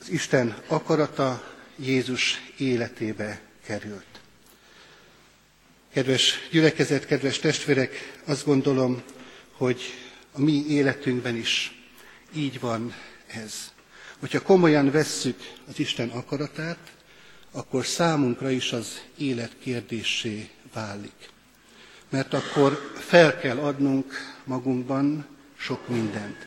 Az 0.00 0.08
Isten 0.08 0.56
akarata 0.66 1.54
Jézus 1.76 2.40
életébe 2.56 3.40
került. 3.64 4.20
Kedves 5.92 6.48
gyülekezet, 6.50 7.06
kedves 7.06 7.38
testvérek, 7.38 8.20
azt 8.24 8.44
gondolom, 8.44 9.02
hogy 9.52 9.82
a 10.32 10.40
mi 10.40 10.64
életünkben 10.68 11.36
is 11.36 11.82
így 12.34 12.60
van 12.60 12.94
ez. 13.26 13.72
Hogyha 14.18 14.42
komolyan 14.42 14.90
vesszük 14.90 15.38
az 15.68 15.78
Isten 15.78 16.08
akaratát, 16.08 16.92
akkor 17.50 17.86
számunkra 17.86 18.50
is 18.50 18.72
az 18.72 19.00
élet 19.18 19.52
kérdésé 19.60 20.48
válik. 20.72 21.30
Mert 22.12 22.34
akkor 22.34 22.92
fel 22.94 23.38
kell 23.38 23.58
adnunk 23.58 24.12
magunkban 24.44 25.26
sok 25.56 25.88
mindent. 25.88 26.46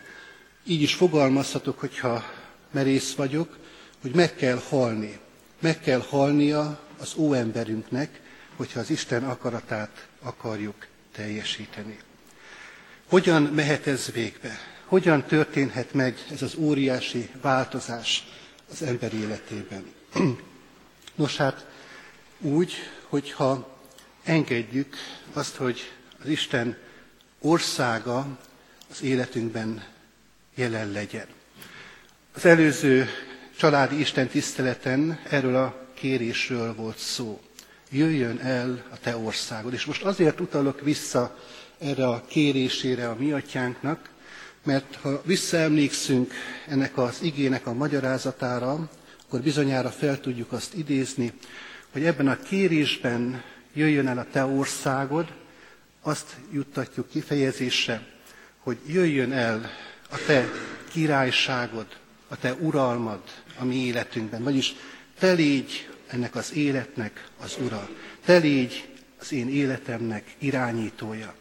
Így 0.64 0.82
is 0.82 0.94
fogalmazhatok, 0.94 1.80
hogyha 1.80 2.24
merész 2.72 3.14
vagyok, 3.14 3.58
hogy 4.02 4.16
meg 4.16 4.36
kell 4.36 4.62
halni. 4.70 5.20
Meg 5.60 5.80
kell 5.80 6.00
halnia 6.10 6.80
az 7.00 7.14
óemberünknek, 7.16 8.22
hogyha 8.56 8.80
az 8.80 8.90
Isten 8.90 9.24
akaratát 9.24 10.08
akarjuk 10.22 10.88
teljesíteni. 11.12 11.98
Hogyan 13.06 13.42
mehet 13.42 13.88
ez 13.88 14.12
végbe? 14.12 14.60
Hogyan 14.86 15.24
történhet 15.24 15.94
meg 15.94 16.26
ez 16.32 16.42
az 16.42 16.56
óriási 16.56 17.30
változás 17.42 18.28
az 18.72 18.82
ember 18.82 19.14
életében? 19.14 19.86
Nos 21.16 21.38
hát 21.38 21.66
úgy, 22.40 22.74
hogyha 23.10 23.75
engedjük 24.26 24.96
azt, 25.34 25.56
hogy 25.56 25.92
az 26.24 26.30
Isten 26.30 26.78
országa 27.40 28.38
az 28.92 29.04
életünkben 29.04 29.84
jelen 30.56 30.92
legyen. 30.92 31.26
Az 32.34 32.46
előző 32.46 33.08
családi 33.58 34.00
Isten 34.00 34.28
tiszteleten 34.28 35.20
erről 35.30 35.56
a 35.56 35.88
kérésről 35.94 36.76
volt 36.76 36.98
szó. 36.98 37.42
Jöjjön 37.90 38.40
el 38.40 38.86
a 38.92 39.00
te 39.00 39.18
országod. 39.18 39.74
És 39.74 39.86
most 39.86 40.04
azért 40.04 40.40
utalok 40.40 40.82
vissza 40.82 41.40
erre 41.78 42.08
a 42.08 42.26
kérésére 42.28 43.10
a 43.10 43.16
mi 43.20 43.32
atyánknak, 43.32 44.10
mert 44.64 44.96
ha 45.02 45.22
visszaemlékszünk 45.26 46.34
ennek 46.68 46.98
az 46.98 47.18
igének 47.22 47.68
a 47.68 47.74
magyarázatára, 47.74 48.90
akkor 49.26 49.42
bizonyára 49.42 49.90
fel 49.90 50.20
tudjuk 50.20 50.52
azt 50.52 50.74
idézni, 50.74 51.34
hogy 51.92 52.06
ebben 52.06 52.28
a 52.28 52.40
kérésben 52.40 53.44
jöjjön 53.76 54.08
el 54.08 54.18
a 54.18 54.26
te 54.32 54.46
országod, 54.46 55.34
azt 56.02 56.36
juttatjuk 56.52 57.10
kifejezésre, 57.10 58.08
hogy 58.60 58.78
jöjjön 58.88 59.32
el 59.32 59.72
a 60.10 60.18
te 60.26 60.50
királyságod, 60.92 61.86
a 62.28 62.38
te 62.38 62.54
uralmad 62.54 63.22
a 63.58 63.66
mi 63.66 63.76
életünkben. 63.76 64.44
Vagyis 64.44 64.76
te 65.20 65.32
légy 65.32 65.90
ennek 66.08 66.36
az 66.36 66.54
életnek 66.54 67.28
az 67.44 67.58
ura. 67.66 67.90
Te 68.26 68.38
légy 68.38 68.90
az 69.20 69.32
én 69.32 69.50
életemnek 69.50 70.36
irányítója. 70.38 71.34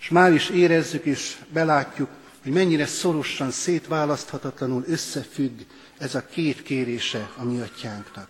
És 0.00 0.08
már 0.08 0.32
is 0.32 0.48
érezzük 0.48 1.04
és 1.04 1.36
belátjuk, 1.52 2.08
hogy 2.42 2.52
mennyire 2.52 2.86
szorosan, 2.86 3.50
szétválaszthatatlanul 3.50 4.84
összefügg 4.86 5.60
ez 5.98 6.14
a 6.14 6.26
két 6.26 6.62
kérése 6.62 7.30
a 7.36 7.44
mi 7.44 7.60
atyánknak. 7.60 8.28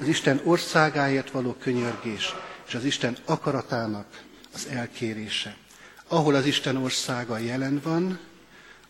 Az 0.00 0.08
Isten 0.08 0.40
országáért 0.44 1.30
való 1.30 1.52
könyörgés, 1.52 2.34
és 2.70 2.76
az 2.76 2.84
Isten 2.84 3.16
akaratának 3.24 4.22
az 4.54 4.66
elkérése. 4.66 5.56
Ahol 6.08 6.34
az 6.34 6.46
Isten 6.46 6.76
országa 6.76 7.38
jelen 7.38 7.80
van, 7.84 8.18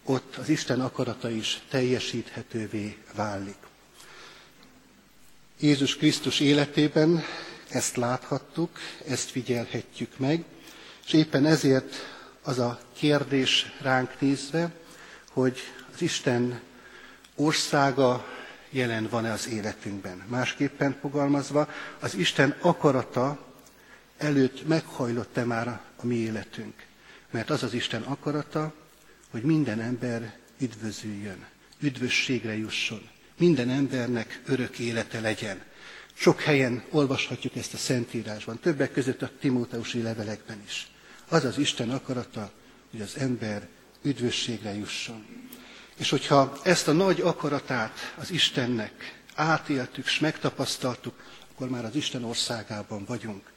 ott 0.04 0.36
az 0.36 0.48
Isten 0.48 0.80
akarata 0.80 1.30
is 1.30 1.60
teljesíthetővé 1.70 2.96
válik. 3.14 3.56
Jézus 5.60 5.96
Krisztus 5.96 6.40
életében 6.40 7.22
ezt 7.68 7.96
láthattuk, 7.96 8.78
ezt 9.08 9.30
figyelhetjük 9.30 10.18
meg, 10.18 10.44
és 11.06 11.12
éppen 11.12 11.46
ezért 11.46 11.94
az 12.42 12.58
a 12.58 12.80
kérdés 12.96 13.72
ránk 13.82 14.20
nézve, 14.20 14.72
hogy 15.32 15.58
az 15.94 16.02
Isten 16.02 16.60
országa 17.34 18.26
jelen 18.70 19.08
van-e 19.10 19.32
az 19.32 19.48
életünkben. 19.48 20.24
Másképpen 20.26 20.96
fogalmazva, 21.00 21.68
az 22.00 22.14
Isten 22.14 22.56
akarata 22.60 23.48
előtt 24.20 24.66
meghajlott-e 24.66 25.44
már 25.44 25.68
a 25.96 26.06
mi 26.06 26.14
életünk. 26.14 26.86
Mert 27.30 27.50
az 27.50 27.62
az 27.62 27.72
Isten 27.72 28.02
akarata, 28.02 28.74
hogy 29.30 29.42
minden 29.42 29.80
ember 29.80 30.38
üdvözüljön, 30.60 31.46
üdvösségre 31.80 32.56
jusson, 32.56 33.08
minden 33.38 33.70
embernek 33.70 34.40
örök 34.46 34.78
élete 34.78 35.20
legyen. 35.20 35.62
Sok 36.12 36.40
helyen 36.40 36.84
olvashatjuk 36.90 37.56
ezt 37.56 37.74
a 37.74 37.76
Szentírásban, 37.76 38.58
többek 38.58 38.92
között 38.92 39.22
a 39.22 39.30
Timóteusi 39.40 40.02
levelekben 40.02 40.62
is. 40.66 40.90
Az 41.28 41.44
az 41.44 41.58
Isten 41.58 41.90
akarata, 41.90 42.52
hogy 42.90 43.00
az 43.00 43.16
ember 43.16 43.68
üdvösségre 44.02 44.74
jusson. 44.74 45.26
És 45.96 46.10
hogyha 46.10 46.58
ezt 46.62 46.88
a 46.88 46.92
nagy 46.92 47.20
akaratát 47.20 48.14
az 48.16 48.30
Istennek 48.30 49.22
átéltük 49.34 50.04
és 50.04 50.18
megtapasztaltuk, 50.18 51.14
akkor 51.52 51.68
már 51.68 51.84
az 51.84 51.94
Isten 51.94 52.24
országában 52.24 53.04
vagyunk. 53.04 53.49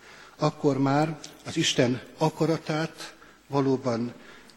Akkor 0.43 0.77
már 0.77 1.19
az 1.45 1.57
Isten 1.57 2.01
akaratát 2.17 3.15
valóban 3.47 4.13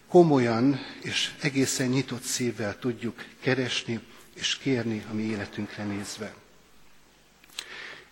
komolyan 0.09 0.79
és 1.03 1.35
egészen 1.41 1.89
nyitott 1.89 2.23
szívvel 2.23 2.79
tudjuk 2.79 3.25
keresni 3.41 4.01
és 4.35 4.57
kérni 4.57 5.05
a 5.11 5.15
mi 5.15 5.23
életünkre 5.23 5.85
nézve. 5.85 6.35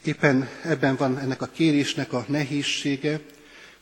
Éppen 0.05 0.49
ebben 0.63 0.97
van 0.97 1.19
ennek 1.19 1.43
a 1.43 1.47
kérésnek 1.47 2.13
a 2.13 2.25
nehézsége, 2.29 3.21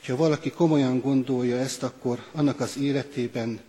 ha 0.07 0.17
valaki 0.17 0.51
komolyan 0.51 1.01
gondolja 1.01 1.57
ezt, 1.57 1.83
akkor 1.83 2.25
annak 2.33 2.61
az 2.61 2.77
életében, 2.79 3.61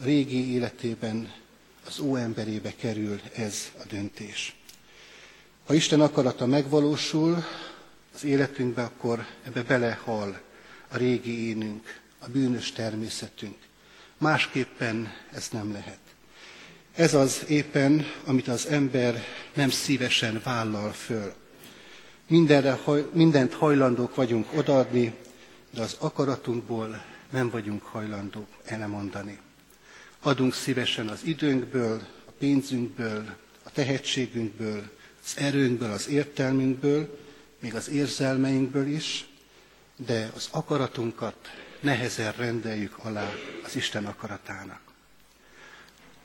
a 0.00 0.04
régi 0.04 0.52
életében, 0.52 1.32
az 1.86 1.98
óemberébe 1.98 2.74
kerül 2.76 3.20
ez 3.34 3.70
a 3.78 3.82
döntés. 3.88 4.54
Ha 5.66 5.74
Isten 5.74 6.00
akarata 6.00 6.46
megvalósul 6.46 7.44
az 8.14 8.24
életünkbe, 8.24 8.82
akkor 8.82 9.26
ebbe 9.42 9.62
belehal 9.62 10.40
a 10.88 10.96
régi 10.96 11.48
énünk, 11.48 12.00
a 12.18 12.28
bűnös 12.28 12.72
természetünk. 12.72 13.56
Másképpen 14.18 15.12
ez 15.32 15.48
nem 15.52 15.72
lehet. 15.72 15.98
Ez 16.94 17.14
az 17.14 17.44
éppen, 17.48 18.06
amit 18.24 18.48
az 18.48 18.66
ember 18.66 19.24
nem 19.54 19.70
szívesen 19.70 20.40
vállal 20.44 20.92
föl. 20.92 21.34
Mindenre, 22.26 22.78
mindent 23.12 23.54
hajlandók 23.54 24.14
vagyunk 24.14 24.46
odaadni, 24.54 25.14
de 25.70 25.82
az 25.82 25.96
akaratunkból 25.98 27.04
nem 27.30 27.50
vagyunk 27.50 27.82
hajlandók 27.82 28.48
elemondani. 28.64 29.38
Adunk 30.22 30.54
szívesen 30.54 31.08
az 31.08 31.20
időnkből, 31.24 32.02
a 32.26 32.30
pénzünkből, 32.38 33.24
a 33.62 33.70
tehetségünkből, 33.70 34.90
az 35.24 35.36
erőnkből, 35.36 35.92
az 35.92 36.08
értelmünkből, 36.08 37.18
még 37.60 37.74
az 37.74 37.88
érzelmeinkből 37.88 38.86
is, 38.86 39.28
de 39.96 40.30
az 40.34 40.48
akaratunkat 40.50 41.36
nehezen 41.80 42.32
rendeljük 42.32 42.98
alá 42.98 43.32
az 43.64 43.76
Isten 43.76 44.06
akaratának. 44.06 44.80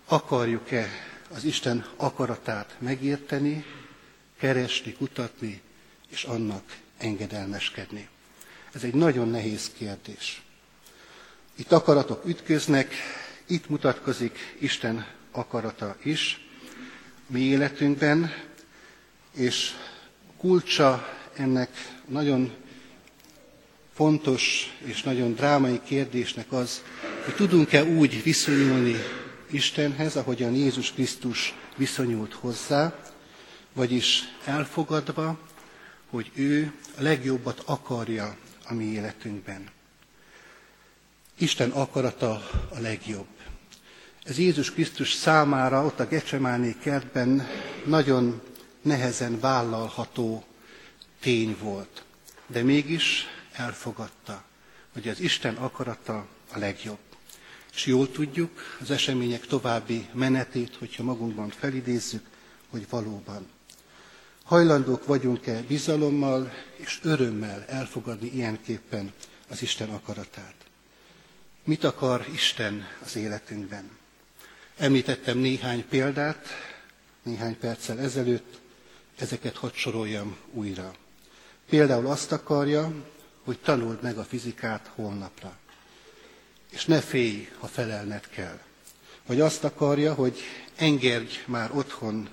Akarjuk-e 0.06 0.90
az 1.30 1.44
Isten 1.44 1.86
akaratát 1.96 2.76
megérteni, 2.80 3.66
keresni, 4.38 4.94
kutatni, 4.94 5.62
és 6.08 6.24
annak 6.24 6.78
engedelmeskedni? 6.98 8.10
Ez 8.72 8.84
egy 8.84 8.94
nagyon 8.94 9.30
nehéz 9.30 9.72
kérdés. 9.78 10.42
Itt 11.56 11.72
akaratok 11.72 12.26
ütköznek, 12.26 12.94
itt 13.46 13.70
mutatkozik 13.70 14.56
Isten 14.60 15.08
akarata 15.32 15.98
is 16.04 16.48
mi 17.28 17.40
életünkben, 17.40 18.32
És 19.36 19.72
kulcsa 20.38 21.08
ennek 21.38 21.70
nagyon 22.08 22.54
fontos 23.94 24.76
és 24.84 25.04
nagyon 25.04 25.34
drámai 25.34 25.82
kérdésnek 25.84 26.52
az, 26.52 26.82
hogy 27.24 27.36
tudunk-e 27.36 27.84
úgy 27.84 28.24
viszonyulni 28.24 28.96
Istenhez, 29.52 30.16
ahogyan 30.16 30.54
Jézus 30.54 30.92
Krisztus 30.92 31.54
viszonyult 31.76 32.34
hozzá, 32.34 32.96
vagyis 33.74 34.24
elfogadva, 34.46 35.40
hogy 36.10 36.32
ő 36.34 36.74
a 36.98 37.02
legjobbat 37.02 37.62
akarja 37.66 38.38
a 38.68 38.74
mi 38.74 38.84
életünkben. 38.84 39.70
Isten 41.38 41.70
akarata 41.70 42.32
a 42.76 42.80
legjobb. 42.80 43.28
Ez 44.24 44.38
Jézus 44.38 44.72
Krisztus 44.72 45.14
számára 45.14 45.86
ott 45.86 46.00
a 46.00 46.08
Gecsemáné 46.08 46.76
kertben 46.82 47.48
nagyon 47.86 48.42
nehezen 48.82 49.40
vállalható 49.40 50.44
tény 51.26 51.58
volt, 51.60 52.04
de 52.48 52.62
mégis 52.64 53.26
elfogadta, 53.52 54.44
hogy 54.94 55.08
az 55.08 55.20
Isten 55.20 55.56
akarata 55.56 56.28
a 56.52 56.58
legjobb. 56.58 57.00
És 57.74 57.86
jól 57.86 58.12
tudjuk 58.12 58.78
az 58.82 58.92
események 58.92 59.46
további 59.46 60.08
menetét, 60.14 60.76
hogyha 60.76 61.04
magunkban 61.04 61.50
felidézzük, 61.50 62.26
hogy 62.70 62.86
valóban. 62.90 63.48
Hajlandók 64.44 65.06
vagyunk-e 65.06 65.62
bizalommal 65.62 66.54
és 66.76 67.00
örömmel 67.04 67.66
elfogadni 67.68 68.32
ilyenképpen 68.34 69.14
az 69.48 69.62
Isten 69.62 69.90
akaratát? 69.90 70.56
Mit 71.64 71.84
akar 71.84 72.26
Isten 72.34 72.88
az 73.06 73.16
életünkben? 73.16 73.90
Említettem 74.78 75.38
néhány 75.38 75.88
példát, 75.90 76.48
néhány 77.24 77.58
perccel 77.58 78.00
ezelőtt, 78.00 78.60
ezeket 79.18 79.56
hadd 79.56 79.74
soroljam 79.74 80.38
újra. 80.52 80.96
Például 81.70 82.08
azt 82.08 82.32
akarja, 82.32 82.92
hogy 83.44 83.60
tanuld 83.60 84.02
meg 84.02 84.18
a 84.18 84.24
fizikát 84.24 84.92
holnapra. 84.96 85.58
És 86.72 86.86
ne 86.86 87.02
félj, 87.02 87.50
ha 87.60 87.68
felelned 87.68 88.30
kell. 88.30 88.60
Vagy 89.26 89.42
azt 89.42 89.64
akarja, 89.64 90.14
hogy 90.14 90.40
engedj 90.76 91.36
már 91.46 91.72
otthon 91.74 92.30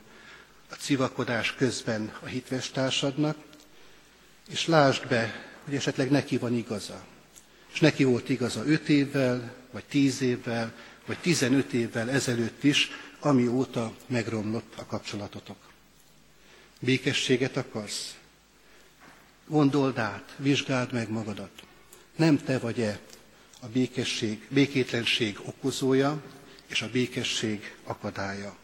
a 0.71 0.75
civakodás 0.75 1.55
közben 1.55 2.13
a 2.23 2.27
hitvestársadnak, 2.27 3.37
és 4.49 4.67
lásd 4.67 5.09
be, 5.09 5.49
hogy 5.65 5.75
esetleg 5.75 6.11
neki 6.11 6.39
van 6.39 6.55
igaza. 6.55 7.05
És 7.73 7.81
neki 7.81 8.05
volt 8.05 8.29
igaza 8.29 8.67
öt 8.67 8.89
évvel, 8.89 9.55
vagy 9.71 9.85
tíz 9.85 10.21
évvel, 10.21 10.75
vagy 11.07 11.19
tizenöt 11.19 11.73
évvel 11.73 12.11
ezelőtt 12.11 12.65
is, 12.65 12.91
amióta 13.21 13.93
megromlott 14.07 14.73
a 14.77 14.87
kapcsolatotok. 14.87 15.57
Békességet 16.81 17.57
akarsz? 17.57 18.15
Gondold 19.53 19.99
át, 19.99 20.35
vizsgáld 20.37 20.93
meg 20.93 21.11
magadat. 21.11 21.63
Nem 22.17 22.39
te 22.45 22.59
vagy-e 22.59 22.99
a 23.61 23.67
békesség, 23.67 24.47
békétlenség 24.49 25.39
okozója 25.45 26.23
és 26.67 26.83
a 26.83 26.91
békesség 26.91 27.75
akadálya. 27.85 28.57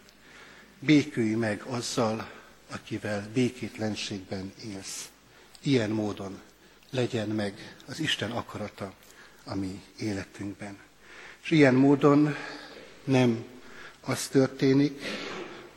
Békülj 0.78 1.34
meg 1.34 1.62
azzal, 1.62 2.30
akivel 2.70 3.28
békétlenségben 3.32 4.52
élsz. 4.64 5.08
Ilyen 5.62 5.90
módon 5.90 6.40
legyen 6.90 7.28
meg 7.28 7.76
az 7.86 8.00
Isten 8.00 8.30
akarata 8.30 8.92
a 9.44 9.54
mi 9.54 9.82
életünkben. 9.98 10.78
És 11.42 11.50
ilyen 11.50 11.74
módon 11.74 12.34
nem 13.04 13.44
az 14.00 14.28
történik, 14.28 15.02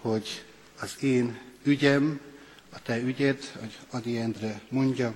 hogy 0.02 0.43
az 0.80 1.04
én 1.04 1.39
ügyem, 1.63 2.31
a 2.74 2.82
te 2.82 2.98
ügyed, 2.98 3.44
hogy 3.60 3.78
Adi 3.90 4.18
Endre 4.18 4.62
mondja, 4.70 5.16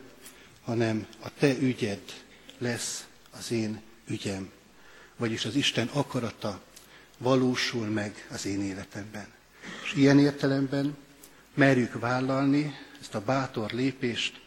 hanem 0.64 1.08
a 1.20 1.30
te 1.40 1.58
ügyed 1.58 2.02
lesz 2.58 3.06
az 3.38 3.52
én 3.52 3.82
ügyem. 4.08 4.52
Vagyis 5.18 5.46
az 5.46 5.56
Isten 5.56 5.88
akarata 5.88 6.62
valósul 7.18 7.88
meg 7.88 8.28
az 8.32 8.46
én 8.46 8.62
életemben. 8.62 9.28
És 9.84 9.94
ilyen 9.94 10.20
értelemben 10.20 10.98
merjük 11.54 12.00
vállalni 12.00 12.76
ezt 13.02 13.16
a 13.16 13.22
bátor 13.22 13.72
lépést, 13.72 14.42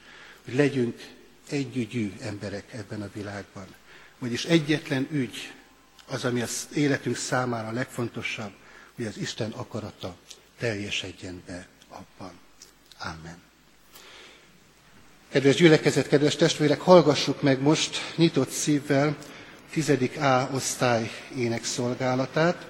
hogy 0.44 0.54
legyünk 0.54 1.00
együgyű 1.48 2.12
emberek 2.20 2.72
ebben 2.72 3.02
a 3.02 3.10
világban. 3.12 3.66
Vagyis 4.18 4.44
egyetlen 4.44 5.08
ügy 5.10 5.52
az, 6.06 6.24
ami 6.24 6.40
az 6.40 6.68
életünk 6.74 7.16
számára 7.16 7.68
a 7.68 7.72
legfontosabb, 7.72 8.52
hogy 8.94 9.06
az 9.06 9.16
Isten 9.16 9.50
akarata 9.50 10.16
teljesedjen 10.58 11.42
be 11.46 11.66
abban. 11.88 12.32
Amen. 12.98 13.36
Kedves 15.32 15.54
gyülekezet, 15.54 16.08
kedves 16.08 16.36
testvérek, 16.36 16.80
hallgassuk 16.80 17.42
meg 17.42 17.60
most 17.60 17.98
nyitott 18.16 18.50
szívvel 18.50 19.16
10. 19.70 19.90
A 20.20 20.48
osztály 20.52 21.10
énekszolgálatát. 21.36 22.66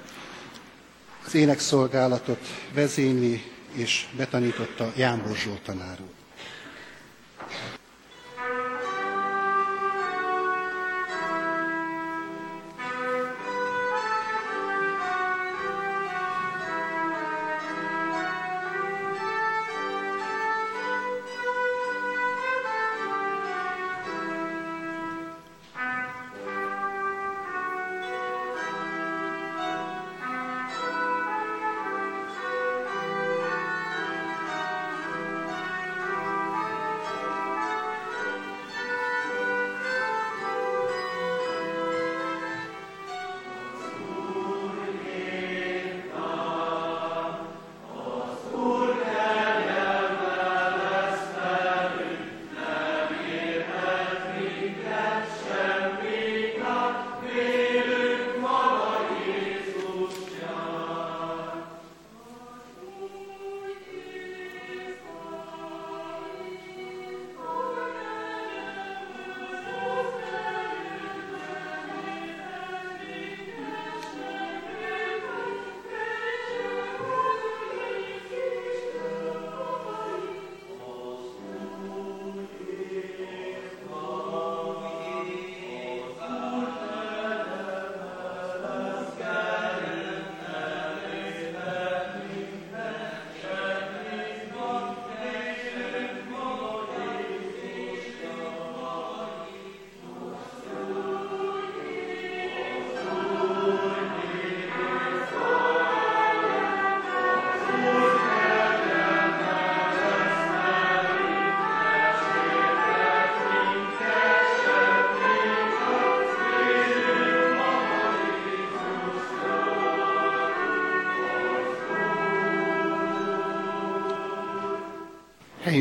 Az 1.26 1.34
énekszolgálatot 1.34 2.46
vezényli 2.74 3.52
és 3.72 4.06
betanította 4.16 4.92
Jánbor 4.96 5.36
Zsolt 5.36 5.68
úr. 6.00 6.17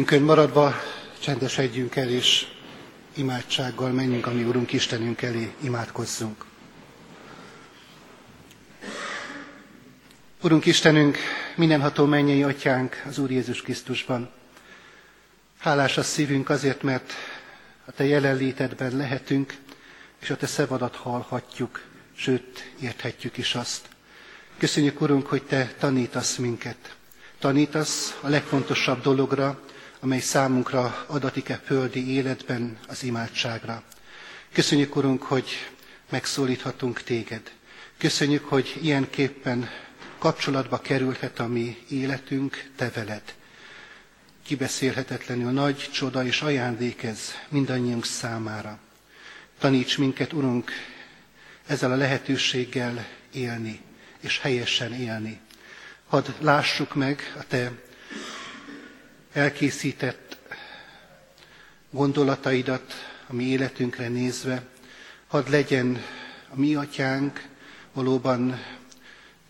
Helyünkön 0.08 0.36
maradva 0.36 0.74
csendesedjünk 1.20 1.96
el, 1.96 2.10
és 2.10 2.48
imádsággal 3.16 3.92
menjünk 3.92 4.28
a 4.28 4.32
mi 4.32 4.44
Urunk 4.44 4.74
Istenünk 4.74 5.22
elé, 5.22 5.54
imádkozzunk. 5.60 6.46
Urunk 10.42 10.66
Istenünk, 10.66 11.18
mindenható 11.56 12.06
mennyei 12.06 12.44
atyánk 12.44 13.04
az 13.08 13.18
Úr 13.18 13.32
Jézus 13.32 13.62
Krisztusban, 13.62 14.30
Hálás 15.60 15.98
a 15.98 16.04
szívünk 16.04 16.50
azért, 16.50 16.82
mert 16.82 17.14
a 17.86 17.92
Te 17.92 18.06
jelenlétedben 18.06 18.96
lehetünk, 18.96 19.56
és 20.22 20.30
a 20.30 20.38
Te 20.38 20.46
szevadat 20.46 20.96
hallhatjuk, 20.96 21.82
sőt, 22.16 22.72
érthetjük 22.82 23.38
is 23.38 23.56
azt. 23.56 23.88
Köszönjük, 24.58 25.02
Urunk, 25.02 25.28
hogy 25.28 25.44
Te 25.44 25.74
tanítasz 25.80 26.36
minket. 26.36 26.96
Tanítasz 27.40 28.18
a 28.22 28.28
legfontosabb 28.28 29.02
dologra, 29.02 29.60
amely 30.00 30.20
számunkra 30.20 31.06
adatik-e 31.08 31.62
földi 31.66 32.12
életben, 32.12 32.78
az 32.88 33.04
imádságra. 33.04 33.84
Köszönjük, 34.54 34.96
Urunk, 34.96 35.24
hogy 35.24 35.50
megszólíthatunk 36.10 37.02
Téged. 37.02 37.52
Köszönjük, 37.98 38.46
hogy 38.46 38.78
ilyenképpen 38.82 39.70
kapcsolatba 40.18 40.80
kerülhet 40.80 41.40
a 41.40 41.48
mi 41.48 41.78
életünk 41.90 42.70
Te 42.76 42.92
veled. 42.94 43.36
Kibeszélhetetlenül 44.44 45.52
nagy 45.52 45.90
csoda 45.94 46.26
és 46.26 46.42
ajándék 46.42 47.04
ez 47.04 47.20
mindannyiunk 47.50 48.06
számára. 48.06 48.80
Taníts 49.60 49.98
minket, 49.98 50.34
Urunk, 50.34 50.72
ezzel 51.68 51.92
a 51.92 51.96
lehetőséggel 51.96 53.08
élni, 53.32 53.82
és 54.20 54.40
helyesen 54.40 54.94
élni. 54.94 55.40
Hadd 56.08 56.26
lássuk 56.40 56.96
meg 56.96 57.36
a 57.40 57.44
Te 57.48 57.72
elkészített 59.38 60.38
gondolataidat 61.90 62.94
a 63.28 63.34
mi 63.34 63.44
életünkre 63.44 64.08
nézve, 64.08 64.64
hadd 65.28 65.50
legyen 65.50 66.02
a 66.50 66.60
mi 66.60 66.76
atyánk 66.76 67.48
valóban 67.94 68.62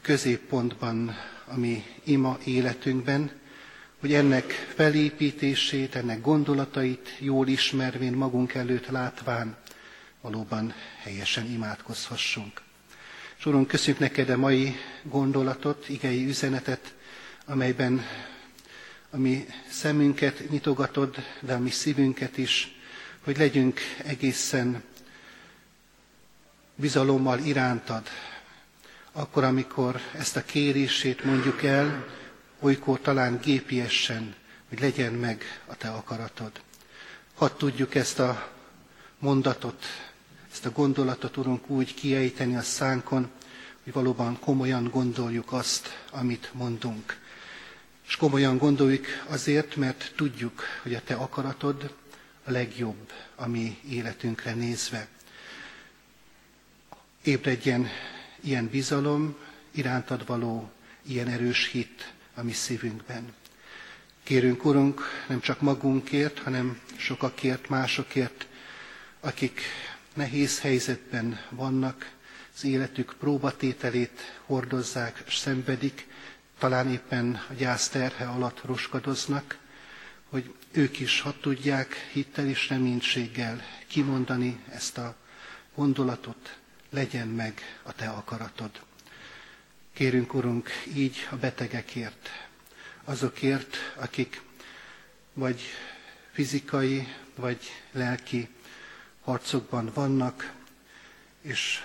középpontban 0.02 1.16
a 1.46 1.58
mi 1.58 1.84
ima 2.04 2.38
életünkben, 2.44 3.32
hogy 4.00 4.14
ennek 4.14 4.52
felépítését, 4.76 5.96
ennek 5.96 6.22
gondolatait 6.22 7.16
jól 7.20 7.48
ismervén, 7.48 8.14
magunk 8.14 8.54
előtt 8.54 8.88
látván, 8.88 9.58
valóban 10.22 10.74
helyesen 11.02 11.46
imádkozhassunk. 11.46 12.62
És 13.38 13.46
Urunk, 13.46 13.68
köszönjük 13.68 14.00
neked 14.00 14.30
a 14.30 14.38
mai 14.38 14.76
gondolatot, 15.04 15.90
igei 15.90 16.28
üzenetet, 16.28 16.94
amelyben 17.46 18.06
a 19.18 19.20
mi 19.20 19.46
szemünket 19.70 20.50
nyitogatod, 20.50 21.16
de 21.40 21.54
a 21.54 21.60
mi 21.60 21.70
szívünket 21.70 22.38
is, 22.38 22.76
hogy 23.24 23.38
legyünk 23.38 23.80
egészen 24.04 24.84
bizalommal 26.76 27.40
irántad, 27.40 28.08
akkor, 29.12 29.44
amikor 29.44 30.00
ezt 30.18 30.36
a 30.36 30.46
kérését 30.46 31.24
mondjuk 31.24 31.64
el, 31.64 32.06
olykor 32.60 33.00
talán 33.02 33.40
gépiesen, 33.44 34.36
hogy 34.70 34.80
legyen 34.80 35.14
meg 35.14 35.44
a 35.66 35.76
te 35.76 35.90
akaratod. 35.90 36.52
Hadd 37.36 37.52
tudjuk 37.58 37.96
ezt 37.96 38.20
a 38.20 38.52
mondatot, 39.20 39.86
ezt 40.52 40.66
a 40.66 40.72
gondolatot, 40.72 41.38
Urunk, 41.38 41.70
úgy 41.70 41.94
kiejteni 41.94 42.56
a 42.56 42.62
szánkon, 42.62 43.30
hogy 43.84 43.94
valóban 43.94 44.40
komolyan 44.40 44.90
gondoljuk 44.92 45.52
azt, 45.54 45.88
amit 46.12 46.50
mondunk. 46.54 47.26
És 48.08 48.16
komolyan 48.16 48.58
gondoljuk 48.58 49.06
azért, 49.28 49.76
mert 49.76 50.12
tudjuk, 50.16 50.64
hogy 50.82 50.94
a 50.94 51.02
Te 51.02 51.14
akaratod 51.14 51.96
a 52.44 52.52
legjobb 52.52 53.12
a 53.36 53.48
mi 53.48 53.80
életünkre 53.90 54.54
nézve. 54.54 55.08
Ébredjen 57.24 57.88
ilyen 58.42 58.68
bizalom, 58.68 59.36
irántad 59.72 60.26
való 60.26 60.72
ilyen 61.02 61.28
erős 61.28 61.68
hit 61.68 62.14
a 62.36 62.44
mi 62.44 62.52
szívünkben. 62.52 63.34
Kérünk, 64.24 64.66
Urunk, 64.66 65.02
nem 65.28 65.40
csak 65.40 65.62
magunkért, 65.62 66.40
hanem 66.40 66.80
sokakért, 66.96 67.70
másokért, 67.70 68.48
akik 69.20 69.62
nehéz 70.14 70.60
helyzetben 70.60 71.40
vannak, 71.50 72.12
az 72.56 72.64
életük 72.64 73.16
próbatételét 73.20 74.38
hordozzák 74.46 75.24
szenvedik, 75.30 76.08
talán 76.58 76.90
éppen 76.92 77.46
a 77.50 77.54
gyász 77.54 77.90
terhe 77.90 78.26
alatt 78.26 78.62
roskadoznak, 78.66 79.58
hogy 80.30 80.54
ők 80.72 81.00
is 81.00 81.22
hadd 81.22 81.34
tudják 81.42 81.96
hittel 82.12 82.48
és 82.48 82.70
reménységgel 82.70 83.62
kimondani 83.88 84.64
ezt 84.70 84.98
a 84.98 85.16
gondolatot, 85.76 86.58
legyen 86.90 87.28
meg 87.28 87.80
a 87.84 87.92
Te 87.94 88.10
akaratod. 88.10 88.72
Kérünk, 89.94 90.34
Urunk, 90.34 90.70
így 90.94 91.28
a 91.32 91.36
betegekért, 91.36 92.30
azokért, 93.04 93.76
akik 93.96 94.42
vagy 95.34 95.62
fizikai, 96.32 97.08
vagy 97.36 97.60
lelki 97.92 98.50
harcokban 99.22 99.92
vannak, 99.94 100.54
és 101.42 101.80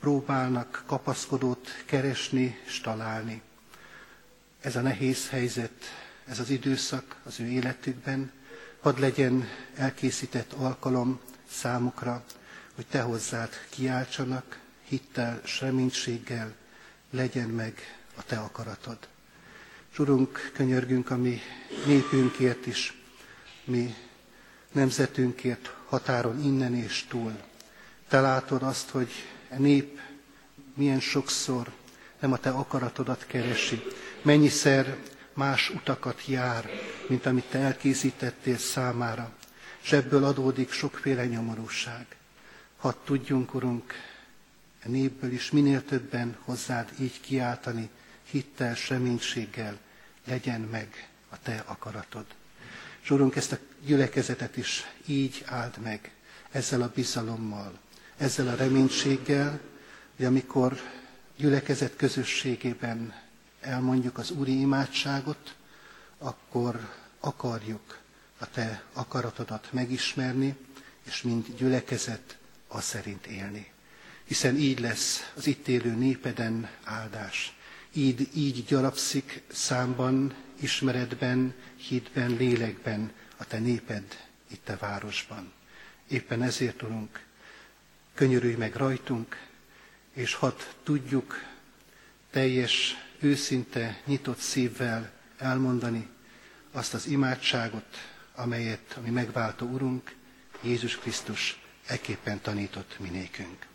próbálnak 0.00 0.82
kapaszkodót 0.86 1.82
keresni 1.86 2.58
és 2.66 2.80
találni. 2.80 3.42
Ez 4.64 4.76
a 4.76 4.80
nehéz 4.80 5.28
helyzet, 5.28 5.72
ez 6.24 6.38
az 6.38 6.50
időszak 6.50 7.16
az 7.24 7.40
ő 7.40 7.44
életükben, 7.44 8.32
hadd 8.80 9.00
legyen 9.00 9.48
elkészített 9.76 10.52
alkalom 10.52 11.20
számukra, 11.50 12.24
hogy 12.74 12.86
te 12.86 13.00
hozzád 13.00 13.50
kiáltsanak, 13.68 14.60
hittel 14.84 15.40
reménységgel, 15.60 16.54
legyen 17.10 17.48
meg 17.48 17.78
a 18.16 18.24
te 18.24 18.38
akaratod. 18.38 18.98
És 19.92 19.98
Urunk, 19.98 20.50
könyörgünk 20.54 21.10
a 21.10 21.16
mi 21.16 21.40
népünkért 21.86 22.66
is, 22.66 23.02
mi 23.64 23.94
nemzetünkért 24.72 25.74
határon 25.86 26.44
innen 26.44 26.74
és 26.74 27.04
túl. 27.08 27.40
Te 28.08 28.20
látod 28.20 28.62
azt, 28.62 28.88
hogy 28.88 29.10
a 29.50 29.58
nép 29.58 30.00
milyen 30.74 31.00
sokszor 31.00 31.72
nem 32.24 32.32
a 32.32 32.38
te 32.38 32.50
akaratodat 32.50 33.26
keresi, 33.26 33.82
mennyiszer 34.22 34.96
más 35.34 35.70
utakat 35.70 36.26
jár, 36.26 36.70
mint 37.08 37.26
amit 37.26 37.44
te 37.44 37.58
elkészítettél 37.58 38.58
számára, 38.58 39.32
és 39.82 39.92
ebből 39.92 40.24
adódik 40.24 40.72
sokféle 40.72 41.26
nyomorúság. 41.26 42.06
Hadd 42.76 42.94
tudjunk, 43.04 43.54
Urunk, 43.54 43.92
a 44.84 44.88
népből 44.88 45.32
is 45.32 45.50
minél 45.50 45.84
többen 45.84 46.36
hozzád 46.44 46.92
így 46.98 47.20
kiáltani, 47.20 47.88
hittel, 48.30 48.76
reménységgel, 48.88 49.78
legyen 50.26 50.60
meg 50.60 51.08
a 51.28 51.36
Te 51.42 51.62
akaratod. 51.66 52.26
És 53.02 53.10
Urunk, 53.10 53.36
ezt 53.36 53.52
a 53.52 53.58
gyülekezetet 53.86 54.56
is 54.56 54.84
így 55.06 55.42
áld 55.46 55.78
meg, 55.82 56.10
ezzel 56.50 56.82
a 56.82 56.92
bizalommal, 56.94 57.78
ezzel 58.16 58.48
a 58.48 58.54
reménységgel, 58.54 59.60
hogy 60.16 60.24
amikor 60.24 60.80
gyülekezet 61.36 61.96
közösségében 61.96 63.14
elmondjuk 63.60 64.18
az 64.18 64.30
Úri 64.30 64.60
imádságot, 64.60 65.54
akkor 66.18 66.90
akarjuk 67.20 67.98
a 68.38 68.50
Te 68.50 68.82
akaratodat 68.92 69.68
megismerni, 69.72 70.56
és 71.02 71.22
mind 71.22 71.46
gyülekezet 71.56 72.36
a 72.68 72.80
szerint 72.80 73.26
élni. 73.26 73.72
Hiszen 74.24 74.56
így 74.56 74.80
lesz 74.80 75.32
az 75.36 75.46
itt 75.46 75.68
élő 75.68 75.94
népeden 75.94 76.68
áldás. 76.84 77.56
Így, 77.92 78.28
így 78.34 78.64
gyarapszik 78.64 79.42
számban, 79.52 80.34
ismeretben, 80.60 81.54
hitben, 81.76 82.30
lélekben 82.30 83.12
a 83.36 83.44
te 83.44 83.58
néped 83.58 84.04
itt 84.50 84.68
a 84.68 84.76
városban. 84.76 85.52
Éppen 86.08 86.42
ezért, 86.42 86.82
Urunk, 86.82 87.24
könyörülj 88.14 88.54
meg 88.54 88.74
rajtunk, 88.74 89.36
és 90.14 90.34
hadd 90.34 90.58
tudjuk 90.82 91.42
teljes, 92.30 92.96
őszinte, 93.20 94.00
nyitott 94.04 94.38
szívvel 94.38 95.10
elmondani 95.38 96.08
azt 96.72 96.94
az 96.94 97.06
imádságot, 97.06 97.84
amelyet, 98.34 98.96
ami 98.96 99.10
megváltó 99.10 99.66
Urunk, 99.66 100.14
Jézus 100.60 100.96
Krisztus 100.96 101.60
ekképpen 101.86 102.40
tanított 102.40 102.96
minékünk. 102.98 103.66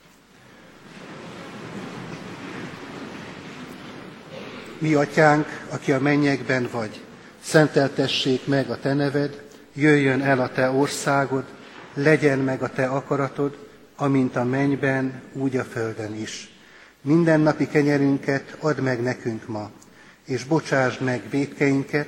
Mi 4.77 4.93
atyánk, 4.93 5.47
aki 5.69 5.91
a 5.91 5.99
mennyekben 5.99 6.69
vagy, 6.71 7.01
szenteltessék 7.41 8.45
meg 8.45 8.69
a 8.69 8.79
te 8.79 8.93
neved, 8.93 9.43
jöjjön 9.73 10.21
el 10.21 10.39
a 10.39 10.51
te 10.51 10.69
országod, 10.69 11.45
legyen 11.93 12.39
meg 12.39 12.61
a 12.61 12.69
te 12.69 12.87
akaratod, 12.87 13.68
amint 13.99 14.35
a 14.35 14.43
mennyben, 14.43 15.21
úgy 15.33 15.57
a 15.57 15.63
földön 15.63 16.15
is. 16.15 16.49
Minden 17.01 17.39
napi 17.39 17.67
kenyerünket 17.67 18.57
add 18.59 18.81
meg 18.81 19.01
nekünk 19.01 19.47
ma, 19.47 19.71
és 20.25 20.43
bocsásd 20.43 21.01
meg 21.01 21.21
védkeinket, 21.29 22.07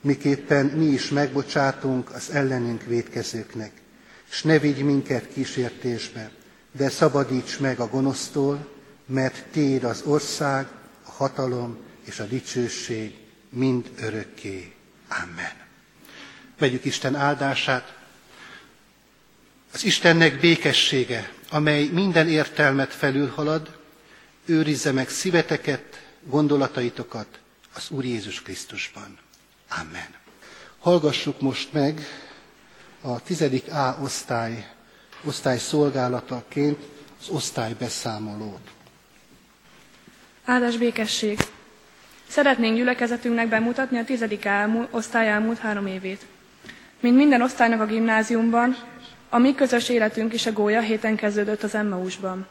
miképpen 0.00 0.66
mi 0.66 0.84
is 0.84 1.08
megbocsátunk 1.08 2.10
az 2.10 2.30
ellenünk 2.30 2.84
védkezőknek 2.84 3.72
s 4.32 4.42
ne 4.42 4.58
vigy 4.58 4.84
minket 4.84 5.28
kísértésbe, 5.32 6.30
de 6.72 6.88
szabadíts 6.88 7.58
meg 7.58 7.80
a 7.80 7.88
gonosztól, 7.88 8.68
mert 9.06 9.44
Téd 9.50 9.84
az 9.84 10.02
ország, 10.06 10.66
a 11.04 11.10
hatalom 11.10 11.76
és 12.04 12.20
a 12.20 12.24
dicsőség 12.24 13.18
mind 13.48 13.90
örökké. 14.00 14.72
Amen. 15.08 15.52
Vegyük 16.58 16.84
Isten 16.84 17.14
áldását. 17.14 18.01
Az 19.72 19.84
Istennek 19.84 20.40
békessége, 20.40 21.32
amely 21.50 21.84
minden 21.84 22.28
értelmet 22.28 22.94
felülhalad, 22.94 23.78
őrizze 24.44 24.92
meg 24.92 25.08
szíveteket, 25.08 26.02
gondolataitokat 26.22 27.38
az 27.74 27.90
Úr 27.90 28.04
Jézus 28.04 28.42
Krisztusban. 28.42 29.18
Amen. 29.80 30.08
Hallgassuk 30.78 31.40
most 31.40 31.72
meg 31.72 32.06
a 33.00 33.22
10. 33.22 33.42
A 33.70 33.96
osztály, 34.02 34.70
osztály 35.24 35.58
szolgálataként 35.58 36.78
az 37.20 37.28
osztály 37.28 37.74
beszámolót. 37.78 38.70
Áldás 40.44 40.76
békesség! 40.76 41.38
Szeretnénk 42.28 42.76
gyülekezetünknek 42.76 43.48
bemutatni 43.48 43.98
a 43.98 44.04
10. 44.04 44.24
osztály 44.90 45.28
elmúlt 45.28 45.58
három 45.58 45.86
évét. 45.86 46.26
Mint 47.00 47.16
minden 47.16 47.42
osztálynak 47.42 47.80
a 47.80 47.86
gimnáziumban, 47.86 48.76
a 49.34 49.38
mi 49.38 49.54
közös 49.54 49.88
életünk 49.88 50.32
is 50.32 50.46
a 50.46 50.52
gólya 50.52 50.80
héten 50.80 51.16
kezdődött 51.16 51.62
az 51.62 51.74
Emmausban. 51.74 52.46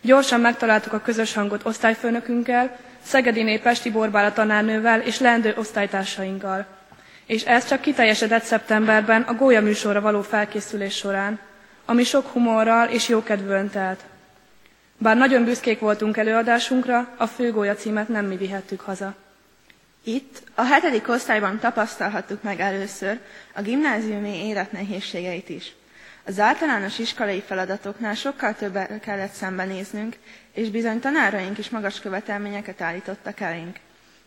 Gyorsan 0.00 0.40
megtaláltuk 0.40 0.92
a 0.92 1.00
közös 1.00 1.34
hangot 1.34 1.66
osztályfőnökünkkel, 1.66 2.76
Szegedi 3.02 3.60
Pesti 3.62 3.90
Borbála 3.90 4.32
tanárnővel 4.32 5.00
és 5.00 5.18
leendő 5.18 5.54
osztálytársainkkal. 5.56 6.66
És 7.26 7.42
ez 7.42 7.68
csak 7.68 7.80
kiteljesedett 7.80 8.42
szeptemberben 8.42 9.22
a 9.22 9.34
gólya 9.34 9.60
műsorra 9.60 10.00
való 10.00 10.22
felkészülés 10.22 10.94
során, 10.96 11.38
ami 11.84 12.04
sok 12.04 12.26
humorral 12.26 12.88
és 12.88 13.08
jókedvűen 13.08 13.70
telt. 13.70 14.00
Bár 14.98 15.16
nagyon 15.16 15.44
büszkék 15.44 15.78
voltunk 15.80 16.16
előadásunkra, 16.16 17.08
a 17.16 17.26
főgólya 17.26 17.74
címet 17.74 18.08
nem 18.08 18.26
mi 18.26 18.36
vihettük 18.36 18.80
haza. 18.80 19.14
Itt 20.04 20.42
a 20.54 20.62
hetedik 20.62 21.08
osztályban 21.08 21.58
tapasztalhattuk 21.58 22.42
meg 22.42 22.60
először 22.60 23.18
a 23.54 23.62
gimnáziumi 23.62 24.46
élet 24.46 24.72
nehézségeit 24.72 25.48
is. 25.48 25.72
Az 26.26 26.40
általános 26.40 26.98
iskolai 26.98 27.42
feladatoknál 27.46 28.14
sokkal 28.14 28.54
többet 28.54 29.00
kellett 29.00 29.32
szembenéznünk, 29.32 30.16
és 30.52 30.70
bizony 30.70 31.00
tanáraink 31.00 31.58
is 31.58 31.70
magas 31.70 32.00
követelményeket 32.00 32.80
állítottak 32.80 33.40
elénk. 33.40 33.76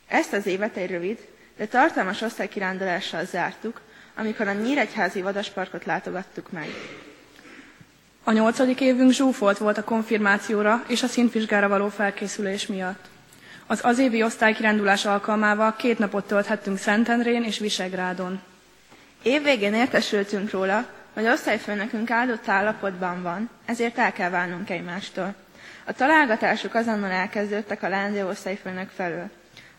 Ezt 0.07 0.33
az 0.33 0.45
évet 0.45 0.75
egy 0.75 0.89
rövid, 0.89 1.27
de 1.57 1.65
tartalmas 1.65 2.21
osztálykirándulással 2.21 3.25
zártuk, 3.25 3.81
amikor 4.15 4.47
a 4.47 4.53
Nyíregyházi 4.53 5.21
vadasparkot 5.21 5.85
látogattuk 5.85 6.51
meg. 6.51 6.67
A 8.23 8.31
nyolcadik 8.31 8.81
évünk 8.81 9.11
zsúfolt 9.11 9.57
volt 9.57 9.77
a 9.77 9.83
konfirmációra 9.83 10.83
és 10.87 11.03
a 11.03 11.07
szintvizsgára 11.07 11.67
való 11.67 11.89
felkészülés 11.89 12.67
miatt. 12.67 13.05
Az 13.67 13.79
az 13.83 13.99
évi 13.99 14.23
osztálykirándulás 14.23 15.05
alkalmával 15.05 15.75
két 15.75 15.99
napot 15.99 16.27
tölthettünk 16.27 16.77
Szentendrén 16.77 17.43
és 17.43 17.59
Visegrádon. 17.59 18.41
Évvégén 19.23 19.73
értesültünk 19.73 20.51
róla, 20.51 20.85
hogy 21.17 21.27
osztályfőnökünk 21.27 22.11
áldott 22.11 22.47
állapotban 22.47 23.21
van, 23.21 23.49
ezért 23.65 23.97
el 23.97 24.11
kell 24.11 24.29
válnunk 24.29 24.69
egymástól. 24.69 25.35
A 25.85 25.93
találgatások 25.93 26.73
azonnal 26.73 27.11
elkezdődtek 27.11 27.83
a 27.83 27.89
leendő 27.89 28.27
osztályfőnök 28.27 28.89
felől. 28.89 29.29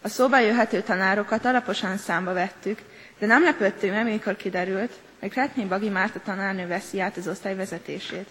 A 0.03 0.09
szóba 0.09 0.39
jöhető 0.39 0.81
tanárokat 0.81 1.45
alaposan 1.45 1.97
számba 1.97 2.33
vettük, 2.33 2.79
de 3.19 3.27
nem 3.27 3.43
lepődtünk 3.43 3.95
amikor 3.97 4.37
kiderült, 4.37 4.93
hogy 5.21 5.31
Kretnyi 5.31 5.65
Bagi 5.65 5.89
Márta 5.89 6.21
tanárnő 6.25 6.67
veszi 6.67 7.01
át 7.01 7.17
az 7.17 7.29
osztály 7.29 7.55
vezetését. 7.57 8.29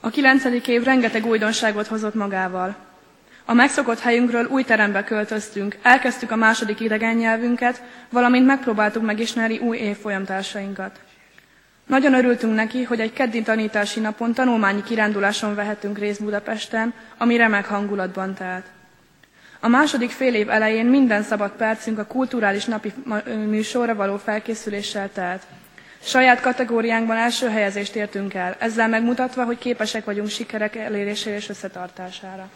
A 0.00 0.08
kilencedik 0.10 0.68
év 0.68 0.82
rengeteg 0.82 1.26
újdonságot 1.26 1.86
hozott 1.86 2.14
magával. 2.14 2.76
A 3.44 3.52
megszokott 3.52 4.00
helyünkről 4.00 4.46
új 4.46 4.62
terembe 4.62 5.04
költöztünk, 5.04 5.78
elkezdtük 5.82 6.30
a 6.30 6.36
második 6.36 6.80
idegen 6.80 7.16
nyelvünket, 7.16 7.82
valamint 8.10 8.46
megpróbáltuk 8.46 9.02
megismerni 9.02 9.58
új 9.58 9.76
évfolyamtársainkat. 9.76 11.00
Nagyon 11.86 12.14
örültünk 12.14 12.54
neki, 12.54 12.82
hogy 12.82 13.00
egy 13.00 13.12
keddi 13.12 13.42
tanítási 13.42 14.00
napon 14.00 14.34
tanulmányi 14.34 14.82
kiránduláson 14.82 15.54
vehetünk 15.54 15.98
részt 15.98 16.22
Budapesten, 16.22 16.94
ami 17.18 17.36
remek 17.36 17.66
hangulatban 17.66 18.34
telt. 18.34 18.64
A 19.60 19.68
második 19.68 20.10
fél 20.10 20.34
év 20.34 20.50
elején 20.50 20.86
minden 20.86 21.22
szabad 21.22 21.50
percünk 21.50 21.98
a 21.98 22.06
kulturális 22.06 22.64
napi 22.64 22.92
műsorra 23.26 23.94
való 23.94 24.16
felkészüléssel 24.16 25.10
telt. 25.12 25.42
Saját 26.02 26.40
kategóriánkban 26.40 27.16
első 27.16 27.48
helyezést 27.48 27.96
értünk 27.96 28.34
el, 28.34 28.56
ezzel 28.58 28.88
megmutatva, 28.88 29.44
hogy 29.44 29.58
képesek 29.58 30.04
vagyunk 30.04 30.28
sikerek 30.28 30.76
elérésére 30.76 31.36
és 31.36 31.48
összetartására. 31.48 32.48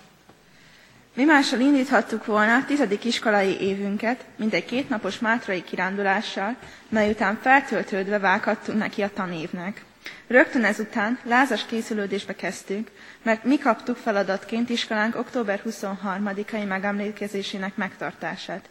Mi 1.14 1.24
mással 1.24 1.60
indíthattuk 1.60 2.24
volna 2.24 2.54
a 2.56 2.64
tizedik 2.64 3.04
iskolai 3.04 3.60
évünket, 3.60 4.24
mint 4.36 4.54
egy 4.54 4.64
kétnapos 4.64 5.18
mátrai 5.18 5.62
kirándulással, 5.62 6.56
mely 6.88 7.10
után 7.10 7.38
feltöltődve 7.42 8.18
vághattunk 8.18 8.78
neki 8.78 9.02
a 9.02 9.10
tanévnek. 9.14 9.84
Rögtön 10.26 10.64
ezután 10.64 11.18
lázas 11.24 11.66
készülődésbe 11.66 12.34
kezdtünk, 12.34 12.90
mert 13.22 13.44
mi 13.44 13.58
kaptuk 13.58 13.96
feladatként 13.96 14.68
iskolánk 14.70 15.16
október 15.16 15.62
23-ai 15.66 16.66
megemlékezésének 16.68 17.76
megtartását. 17.76 18.68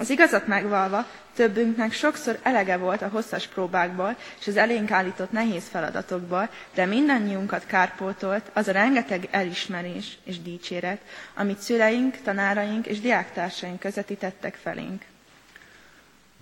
Az 0.00 0.10
igazat 0.10 0.46
megvalva, 0.46 1.06
többünknek 1.34 1.92
sokszor 1.92 2.38
elege 2.42 2.76
volt 2.76 3.02
a 3.02 3.08
hosszas 3.08 3.46
próbákból 3.46 4.16
és 4.40 4.46
az 4.46 4.56
elénk 4.56 4.90
állított 4.90 5.32
nehéz 5.32 5.64
feladatokból, 5.70 6.48
de 6.74 6.84
mindannyiunkat 6.86 7.66
kárpótolt 7.66 8.50
az 8.52 8.68
a 8.68 8.72
rengeteg 8.72 9.28
elismerés 9.30 10.18
és 10.24 10.42
dicséret, 10.42 11.00
amit 11.34 11.58
szüleink, 11.58 12.16
tanáraink 12.24 12.86
és 12.86 13.00
diáktársaink 13.00 13.78
közvetítettek 13.80 14.54
felénk. 14.62 15.02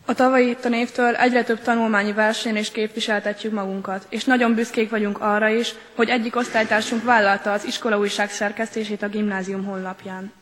A 0.04 0.14
tavalyi 0.14 0.56
tanévtől 0.60 1.14
egyre 1.16 1.44
több 1.44 1.60
tanulmányi 1.62 2.12
versenyen 2.12 2.56
is 2.58 2.70
képviseltetjük 2.70 3.52
magunkat, 3.52 4.06
és 4.08 4.24
nagyon 4.24 4.54
büszkék 4.54 4.90
vagyunk 4.90 5.20
arra 5.20 5.48
is, 5.48 5.74
hogy 5.94 6.08
egyik 6.08 6.36
osztálytársunk 6.36 7.04
vállalta 7.04 7.52
az 7.52 7.64
iskola 7.64 7.98
újság 7.98 8.30
szerkesztését 8.30 9.02
a 9.02 9.08
gimnázium 9.08 9.64
honlapján. 9.64 10.32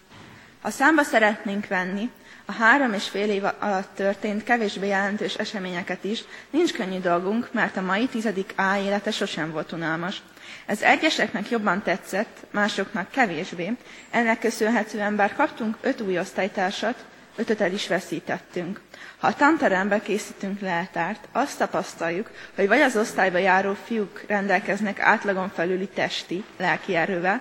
Ha 0.63 0.71
számba 0.71 1.03
szeretnénk 1.03 1.67
venni, 1.67 2.11
a 2.47 2.53
három 2.53 2.93
és 2.93 3.09
fél 3.09 3.31
év 3.31 3.45
alatt 3.59 3.95
történt 3.95 4.45
kevésbé 4.45 4.87
jelentős 4.87 5.35
eseményeket 5.35 6.05
is, 6.05 6.25
nincs 6.51 6.73
könnyű 6.73 6.99
dolgunk, 6.99 7.49
mert 7.53 7.77
a 7.77 7.81
mai 7.81 8.07
tizedik 8.07 8.53
A 8.57 8.77
élete 8.77 9.11
sosem 9.11 9.51
volt 9.51 9.73
unalmas. 9.73 10.23
Ez 10.67 10.83
egyeseknek 10.83 11.51
jobban 11.51 11.83
tetszett, 11.83 12.37
másoknak 12.51 13.11
kevésbé. 13.11 13.73
Ennek 14.11 14.39
köszönhetően 14.39 15.17
bár 15.17 15.35
kaptunk 15.35 15.77
öt 15.81 16.01
új 16.01 16.19
osztálytársat, 16.19 17.05
ötöt 17.37 17.61
el 17.61 17.73
is 17.73 17.89
veszítettünk. 17.89 18.81
Ha 19.19 19.27
a 19.27 19.35
tanterembe 19.35 20.01
készítünk 20.01 20.61
leltárt, 20.61 21.29
azt 21.33 21.59
tapasztaljuk, 21.59 22.31
hogy 22.55 22.69
vagy 22.69 22.81
az 22.81 22.97
osztályba 22.97 23.39
járó 23.39 23.77
fiúk 23.85 24.25
rendelkeznek 24.27 25.01
átlagon 25.01 25.53
felüli 25.55 25.89
testi, 25.95 26.45
lelki 26.57 26.95
erővel, 26.95 27.41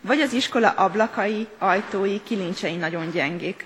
vagy 0.00 0.20
az 0.20 0.32
iskola 0.32 0.70
ablakai, 0.70 1.46
ajtói, 1.58 2.22
kilincsei 2.22 2.76
nagyon 2.76 3.10
gyengék. 3.10 3.64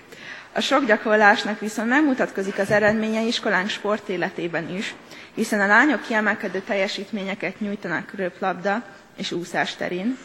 A 0.53 0.59
sok 0.59 0.85
gyakorlásnak 0.85 1.59
viszont 1.59 1.89
megmutatkozik 1.89 2.57
az 2.57 2.71
eredménye 2.71 3.21
iskolánk 3.21 3.69
sportéletében 3.69 4.69
is, 4.69 4.95
hiszen 5.33 5.61
a 5.61 5.67
lányok 5.67 6.01
kiemelkedő 6.01 6.59
teljesítményeket 6.59 7.59
nyújtanak 7.59 8.13
röplabda 8.15 8.83
és 9.17 9.31
úszás 9.31 9.75
terén, 9.75 10.17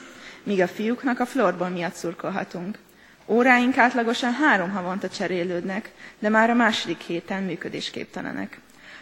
míg 0.43 0.61
a 0.61 0.69
fiúknak 0.69 1.21
a 1.21 1.27
florból 1.27 1.69
miatt 1.69 1.95
szurkolhatunk. 1.95 2.79
Óráink 3.27 3.79
átlagosan 3.79 4.33
három 4.33 4.71
havonta 4.71 5.09
cserélődnek, 5.09 5.91
de 6.19 6.29
már 6.29 6.51
a 6.51 6.55
második 6.55 7.01
héten 7.01 7.43
működésképtelenek. 7.43 8.59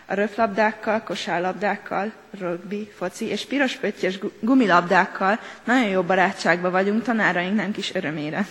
A 0.07 0.15
röplabdákkal, 0.15 1.03
kosárlabdákkal, 1.03 2.13
rugby, 2.39 2.91
foci 2.97 3.25
és 3.25 3.47
piros 3.47 3.77
pöttyös 3.77 4.19
gumilabdákkal 4.41 5.39
nagyon 5.65 5.89
jó 5.89 6.03
barátságban 6.03 6.71
vagyunk 6.71 7.03
tanárainknak 7.03 7.77
is 7.77 7.95
örömére. 7.95 8.47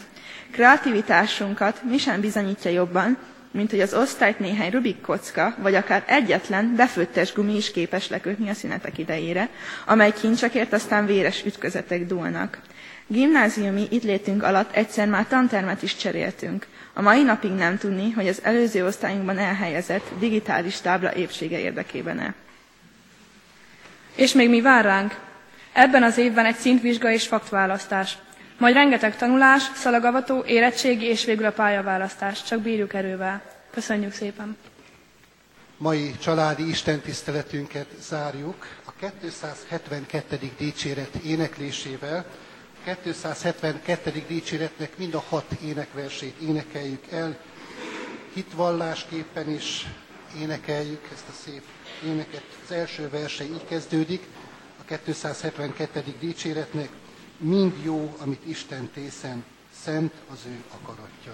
Kreativitásunkat 0.51 1.81
mi 1.83 1.97
sem 1.97 2.21
bizonyítja 2.21 2.71
jobban, 2.71 3.17
mint 3.51 3.69
hogy 3.69 3.79
az 3.79 3.93
osztályt 3.93 4.39
néhány 4.39 4.71
Rubik 4.71 5.01
kocka, 5.01 5.55
vagy 5.57 5.75
akár 5.75 6.03
egyetlen 6.07 6.75
befőttes 6.75 7.33
gumi 7.33 7.55
is 7.55 7.71
képes 7.71 8.09
lekötni 8.09 8.49
a 8.49 8.53
szünetek 8.53 8.97
idejére, 8.97 9.49
amely 9.85 10.13
kincsakért 10.13 10.73
aztán 10.73 11.05
véres 11.05 11.45
ütközetek 11.45 12.05
dúlnak. 12.05 12.57
Gimnáziumi 13.13 13.87
itt 13.89 14.03
létünk 14.03 14.43
alatt 14.43 14.75
egyszer 14.75 15.07
már 15.07 15.27
tantermet 15.27 15.81
is 15.83 15.95
cseréltünk. 15.95 16.67
A 16.93 17.01
mai 17.01 17.23
napig 17.23 17.51
nem 17.51 17.77
tudni, 17.77 18.11
hogy 18.11 18.27
az 18.27 18.39
előző 18.43 18.85
osztályunkban 18.85 19.37
elhelyezett 19.37 20.11
digitális 20.19 20.81
tábla 20.81 21.13
épsége 21.15 21.59
érdekében-e. 21.59 22.33
És 24.15 24.33
még 24.33 24.49
mi 24.49 24.61
vár 24.61 24.83
ránk? 24.83 25.19
Ebben 25.73 26.03
az 26.03 26.17
évben 26.17 26.45
egy 26.45 26.55
szintvizsga 26.55 27.11
és 27.11 27.27
faktválasztás. 27.27 28.17
Majd 28.57 28.73
rengeteg 28.75 29.15
tanulás, 29.17 29.63
szalagavató, 29.75 30.43
érettségi 30.45 31.05
és 31.05 31.25
végül 31.25 31.45
a 31.45 31.51
pályaválasztás. 31.51 32.43
Csak 32.43 32.59
bírjuk 32.61 32.93
erővel. 32.93 33.41
Köszönjük 33.71 34.13
szépen! 34.13 34.57
Mai 35.77 36.11
családi 36.21 36.67
istentiszteletünket 36.69 37.87
zárjuk 38.01 38.67
a 38.85 38.91
272. 39.19 40.39
dicséret 40.57 41.15
éneklésével. 41.15 42.25
272. 42.83 44.11
dicséretnek 44.27 44.97
mind 44.97 45.13
a 45.13 45.23
hat 45.29 45.51
énekversét 45.63 46.35
énekeljük 46.41 47.11
el, 47.11 47.37
hitvallásképpen 48.33 49.49
is 49.49 49.87
énekeljük 50.39 51.07
ezt 51.13 51.27
a 51.29 51.33
szép 51.43 51.63
éneket. 52.05 52.43
Az 52.65 52.71
első 52.71 53.09
verse 53.09 53.43
így 53.43 53.65
kezdődik, 53.67 54.27
a 54.79 54.83
272. 55.03 56.03
dicséretnek, 56.19 56.89
mind 57.37 57.83
jó, 57.83 58.15
amit 58.19 58.47
Isten 58.47 58.89
tészen, 58.93 59.43
szent 59.83 60.13
az 60.31 60.39
ő 60.47 60.63
akaratja. 60.81 61.33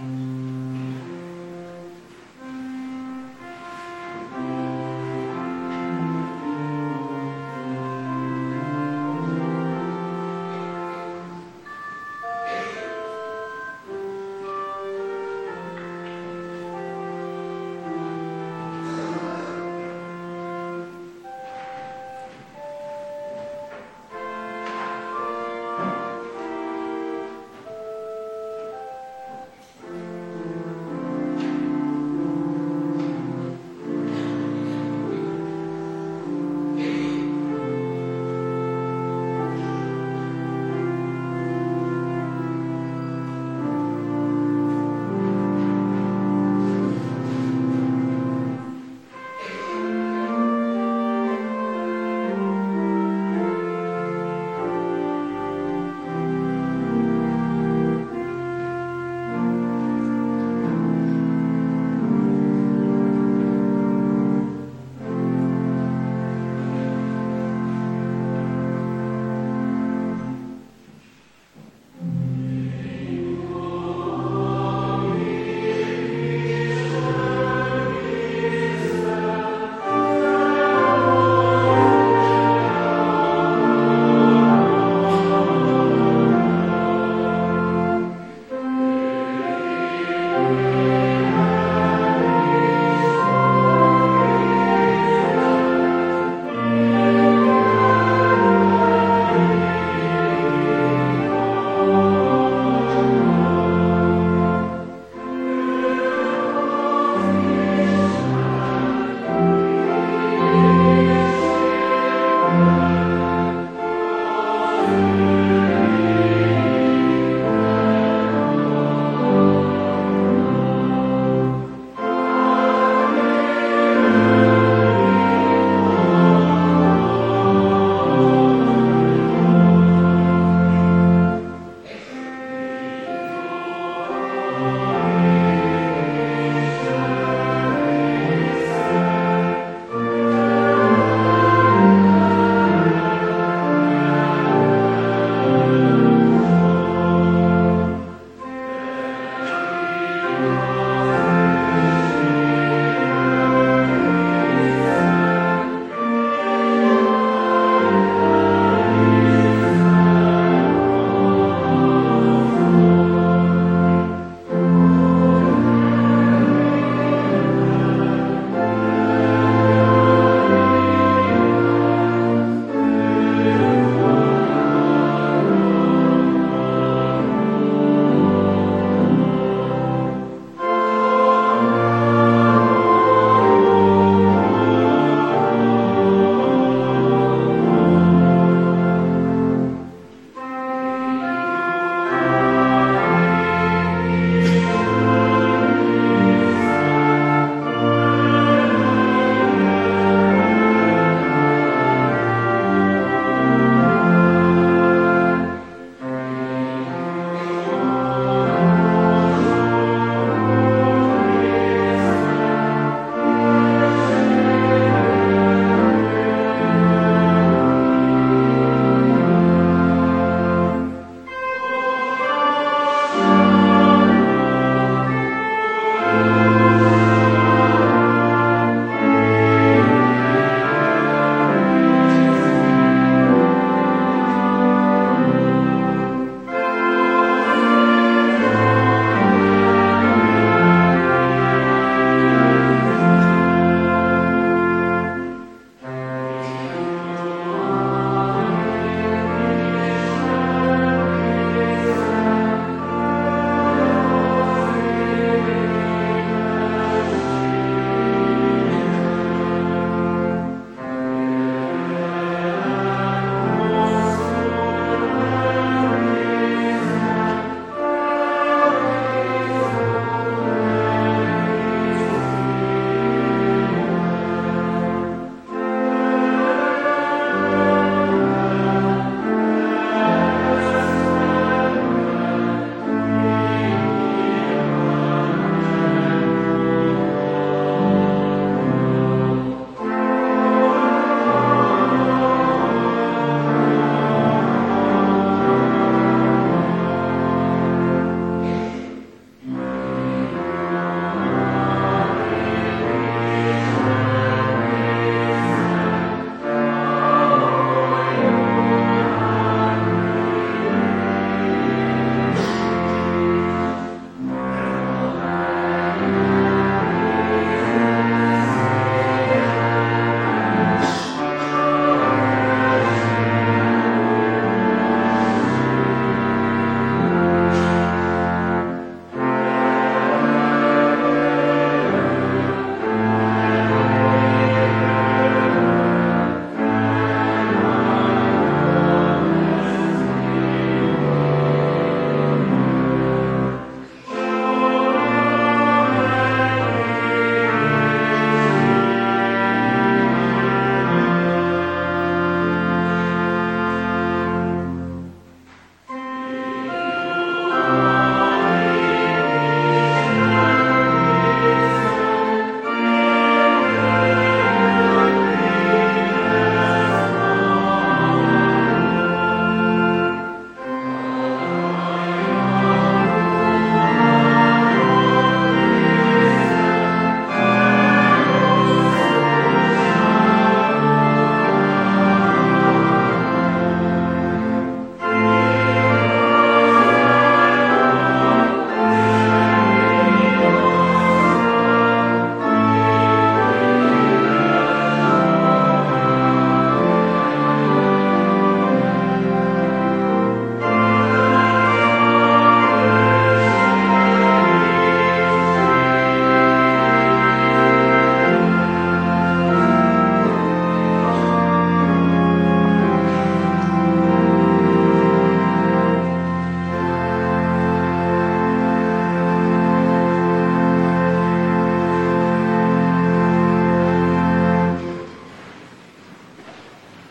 Mm. 0.00 1.03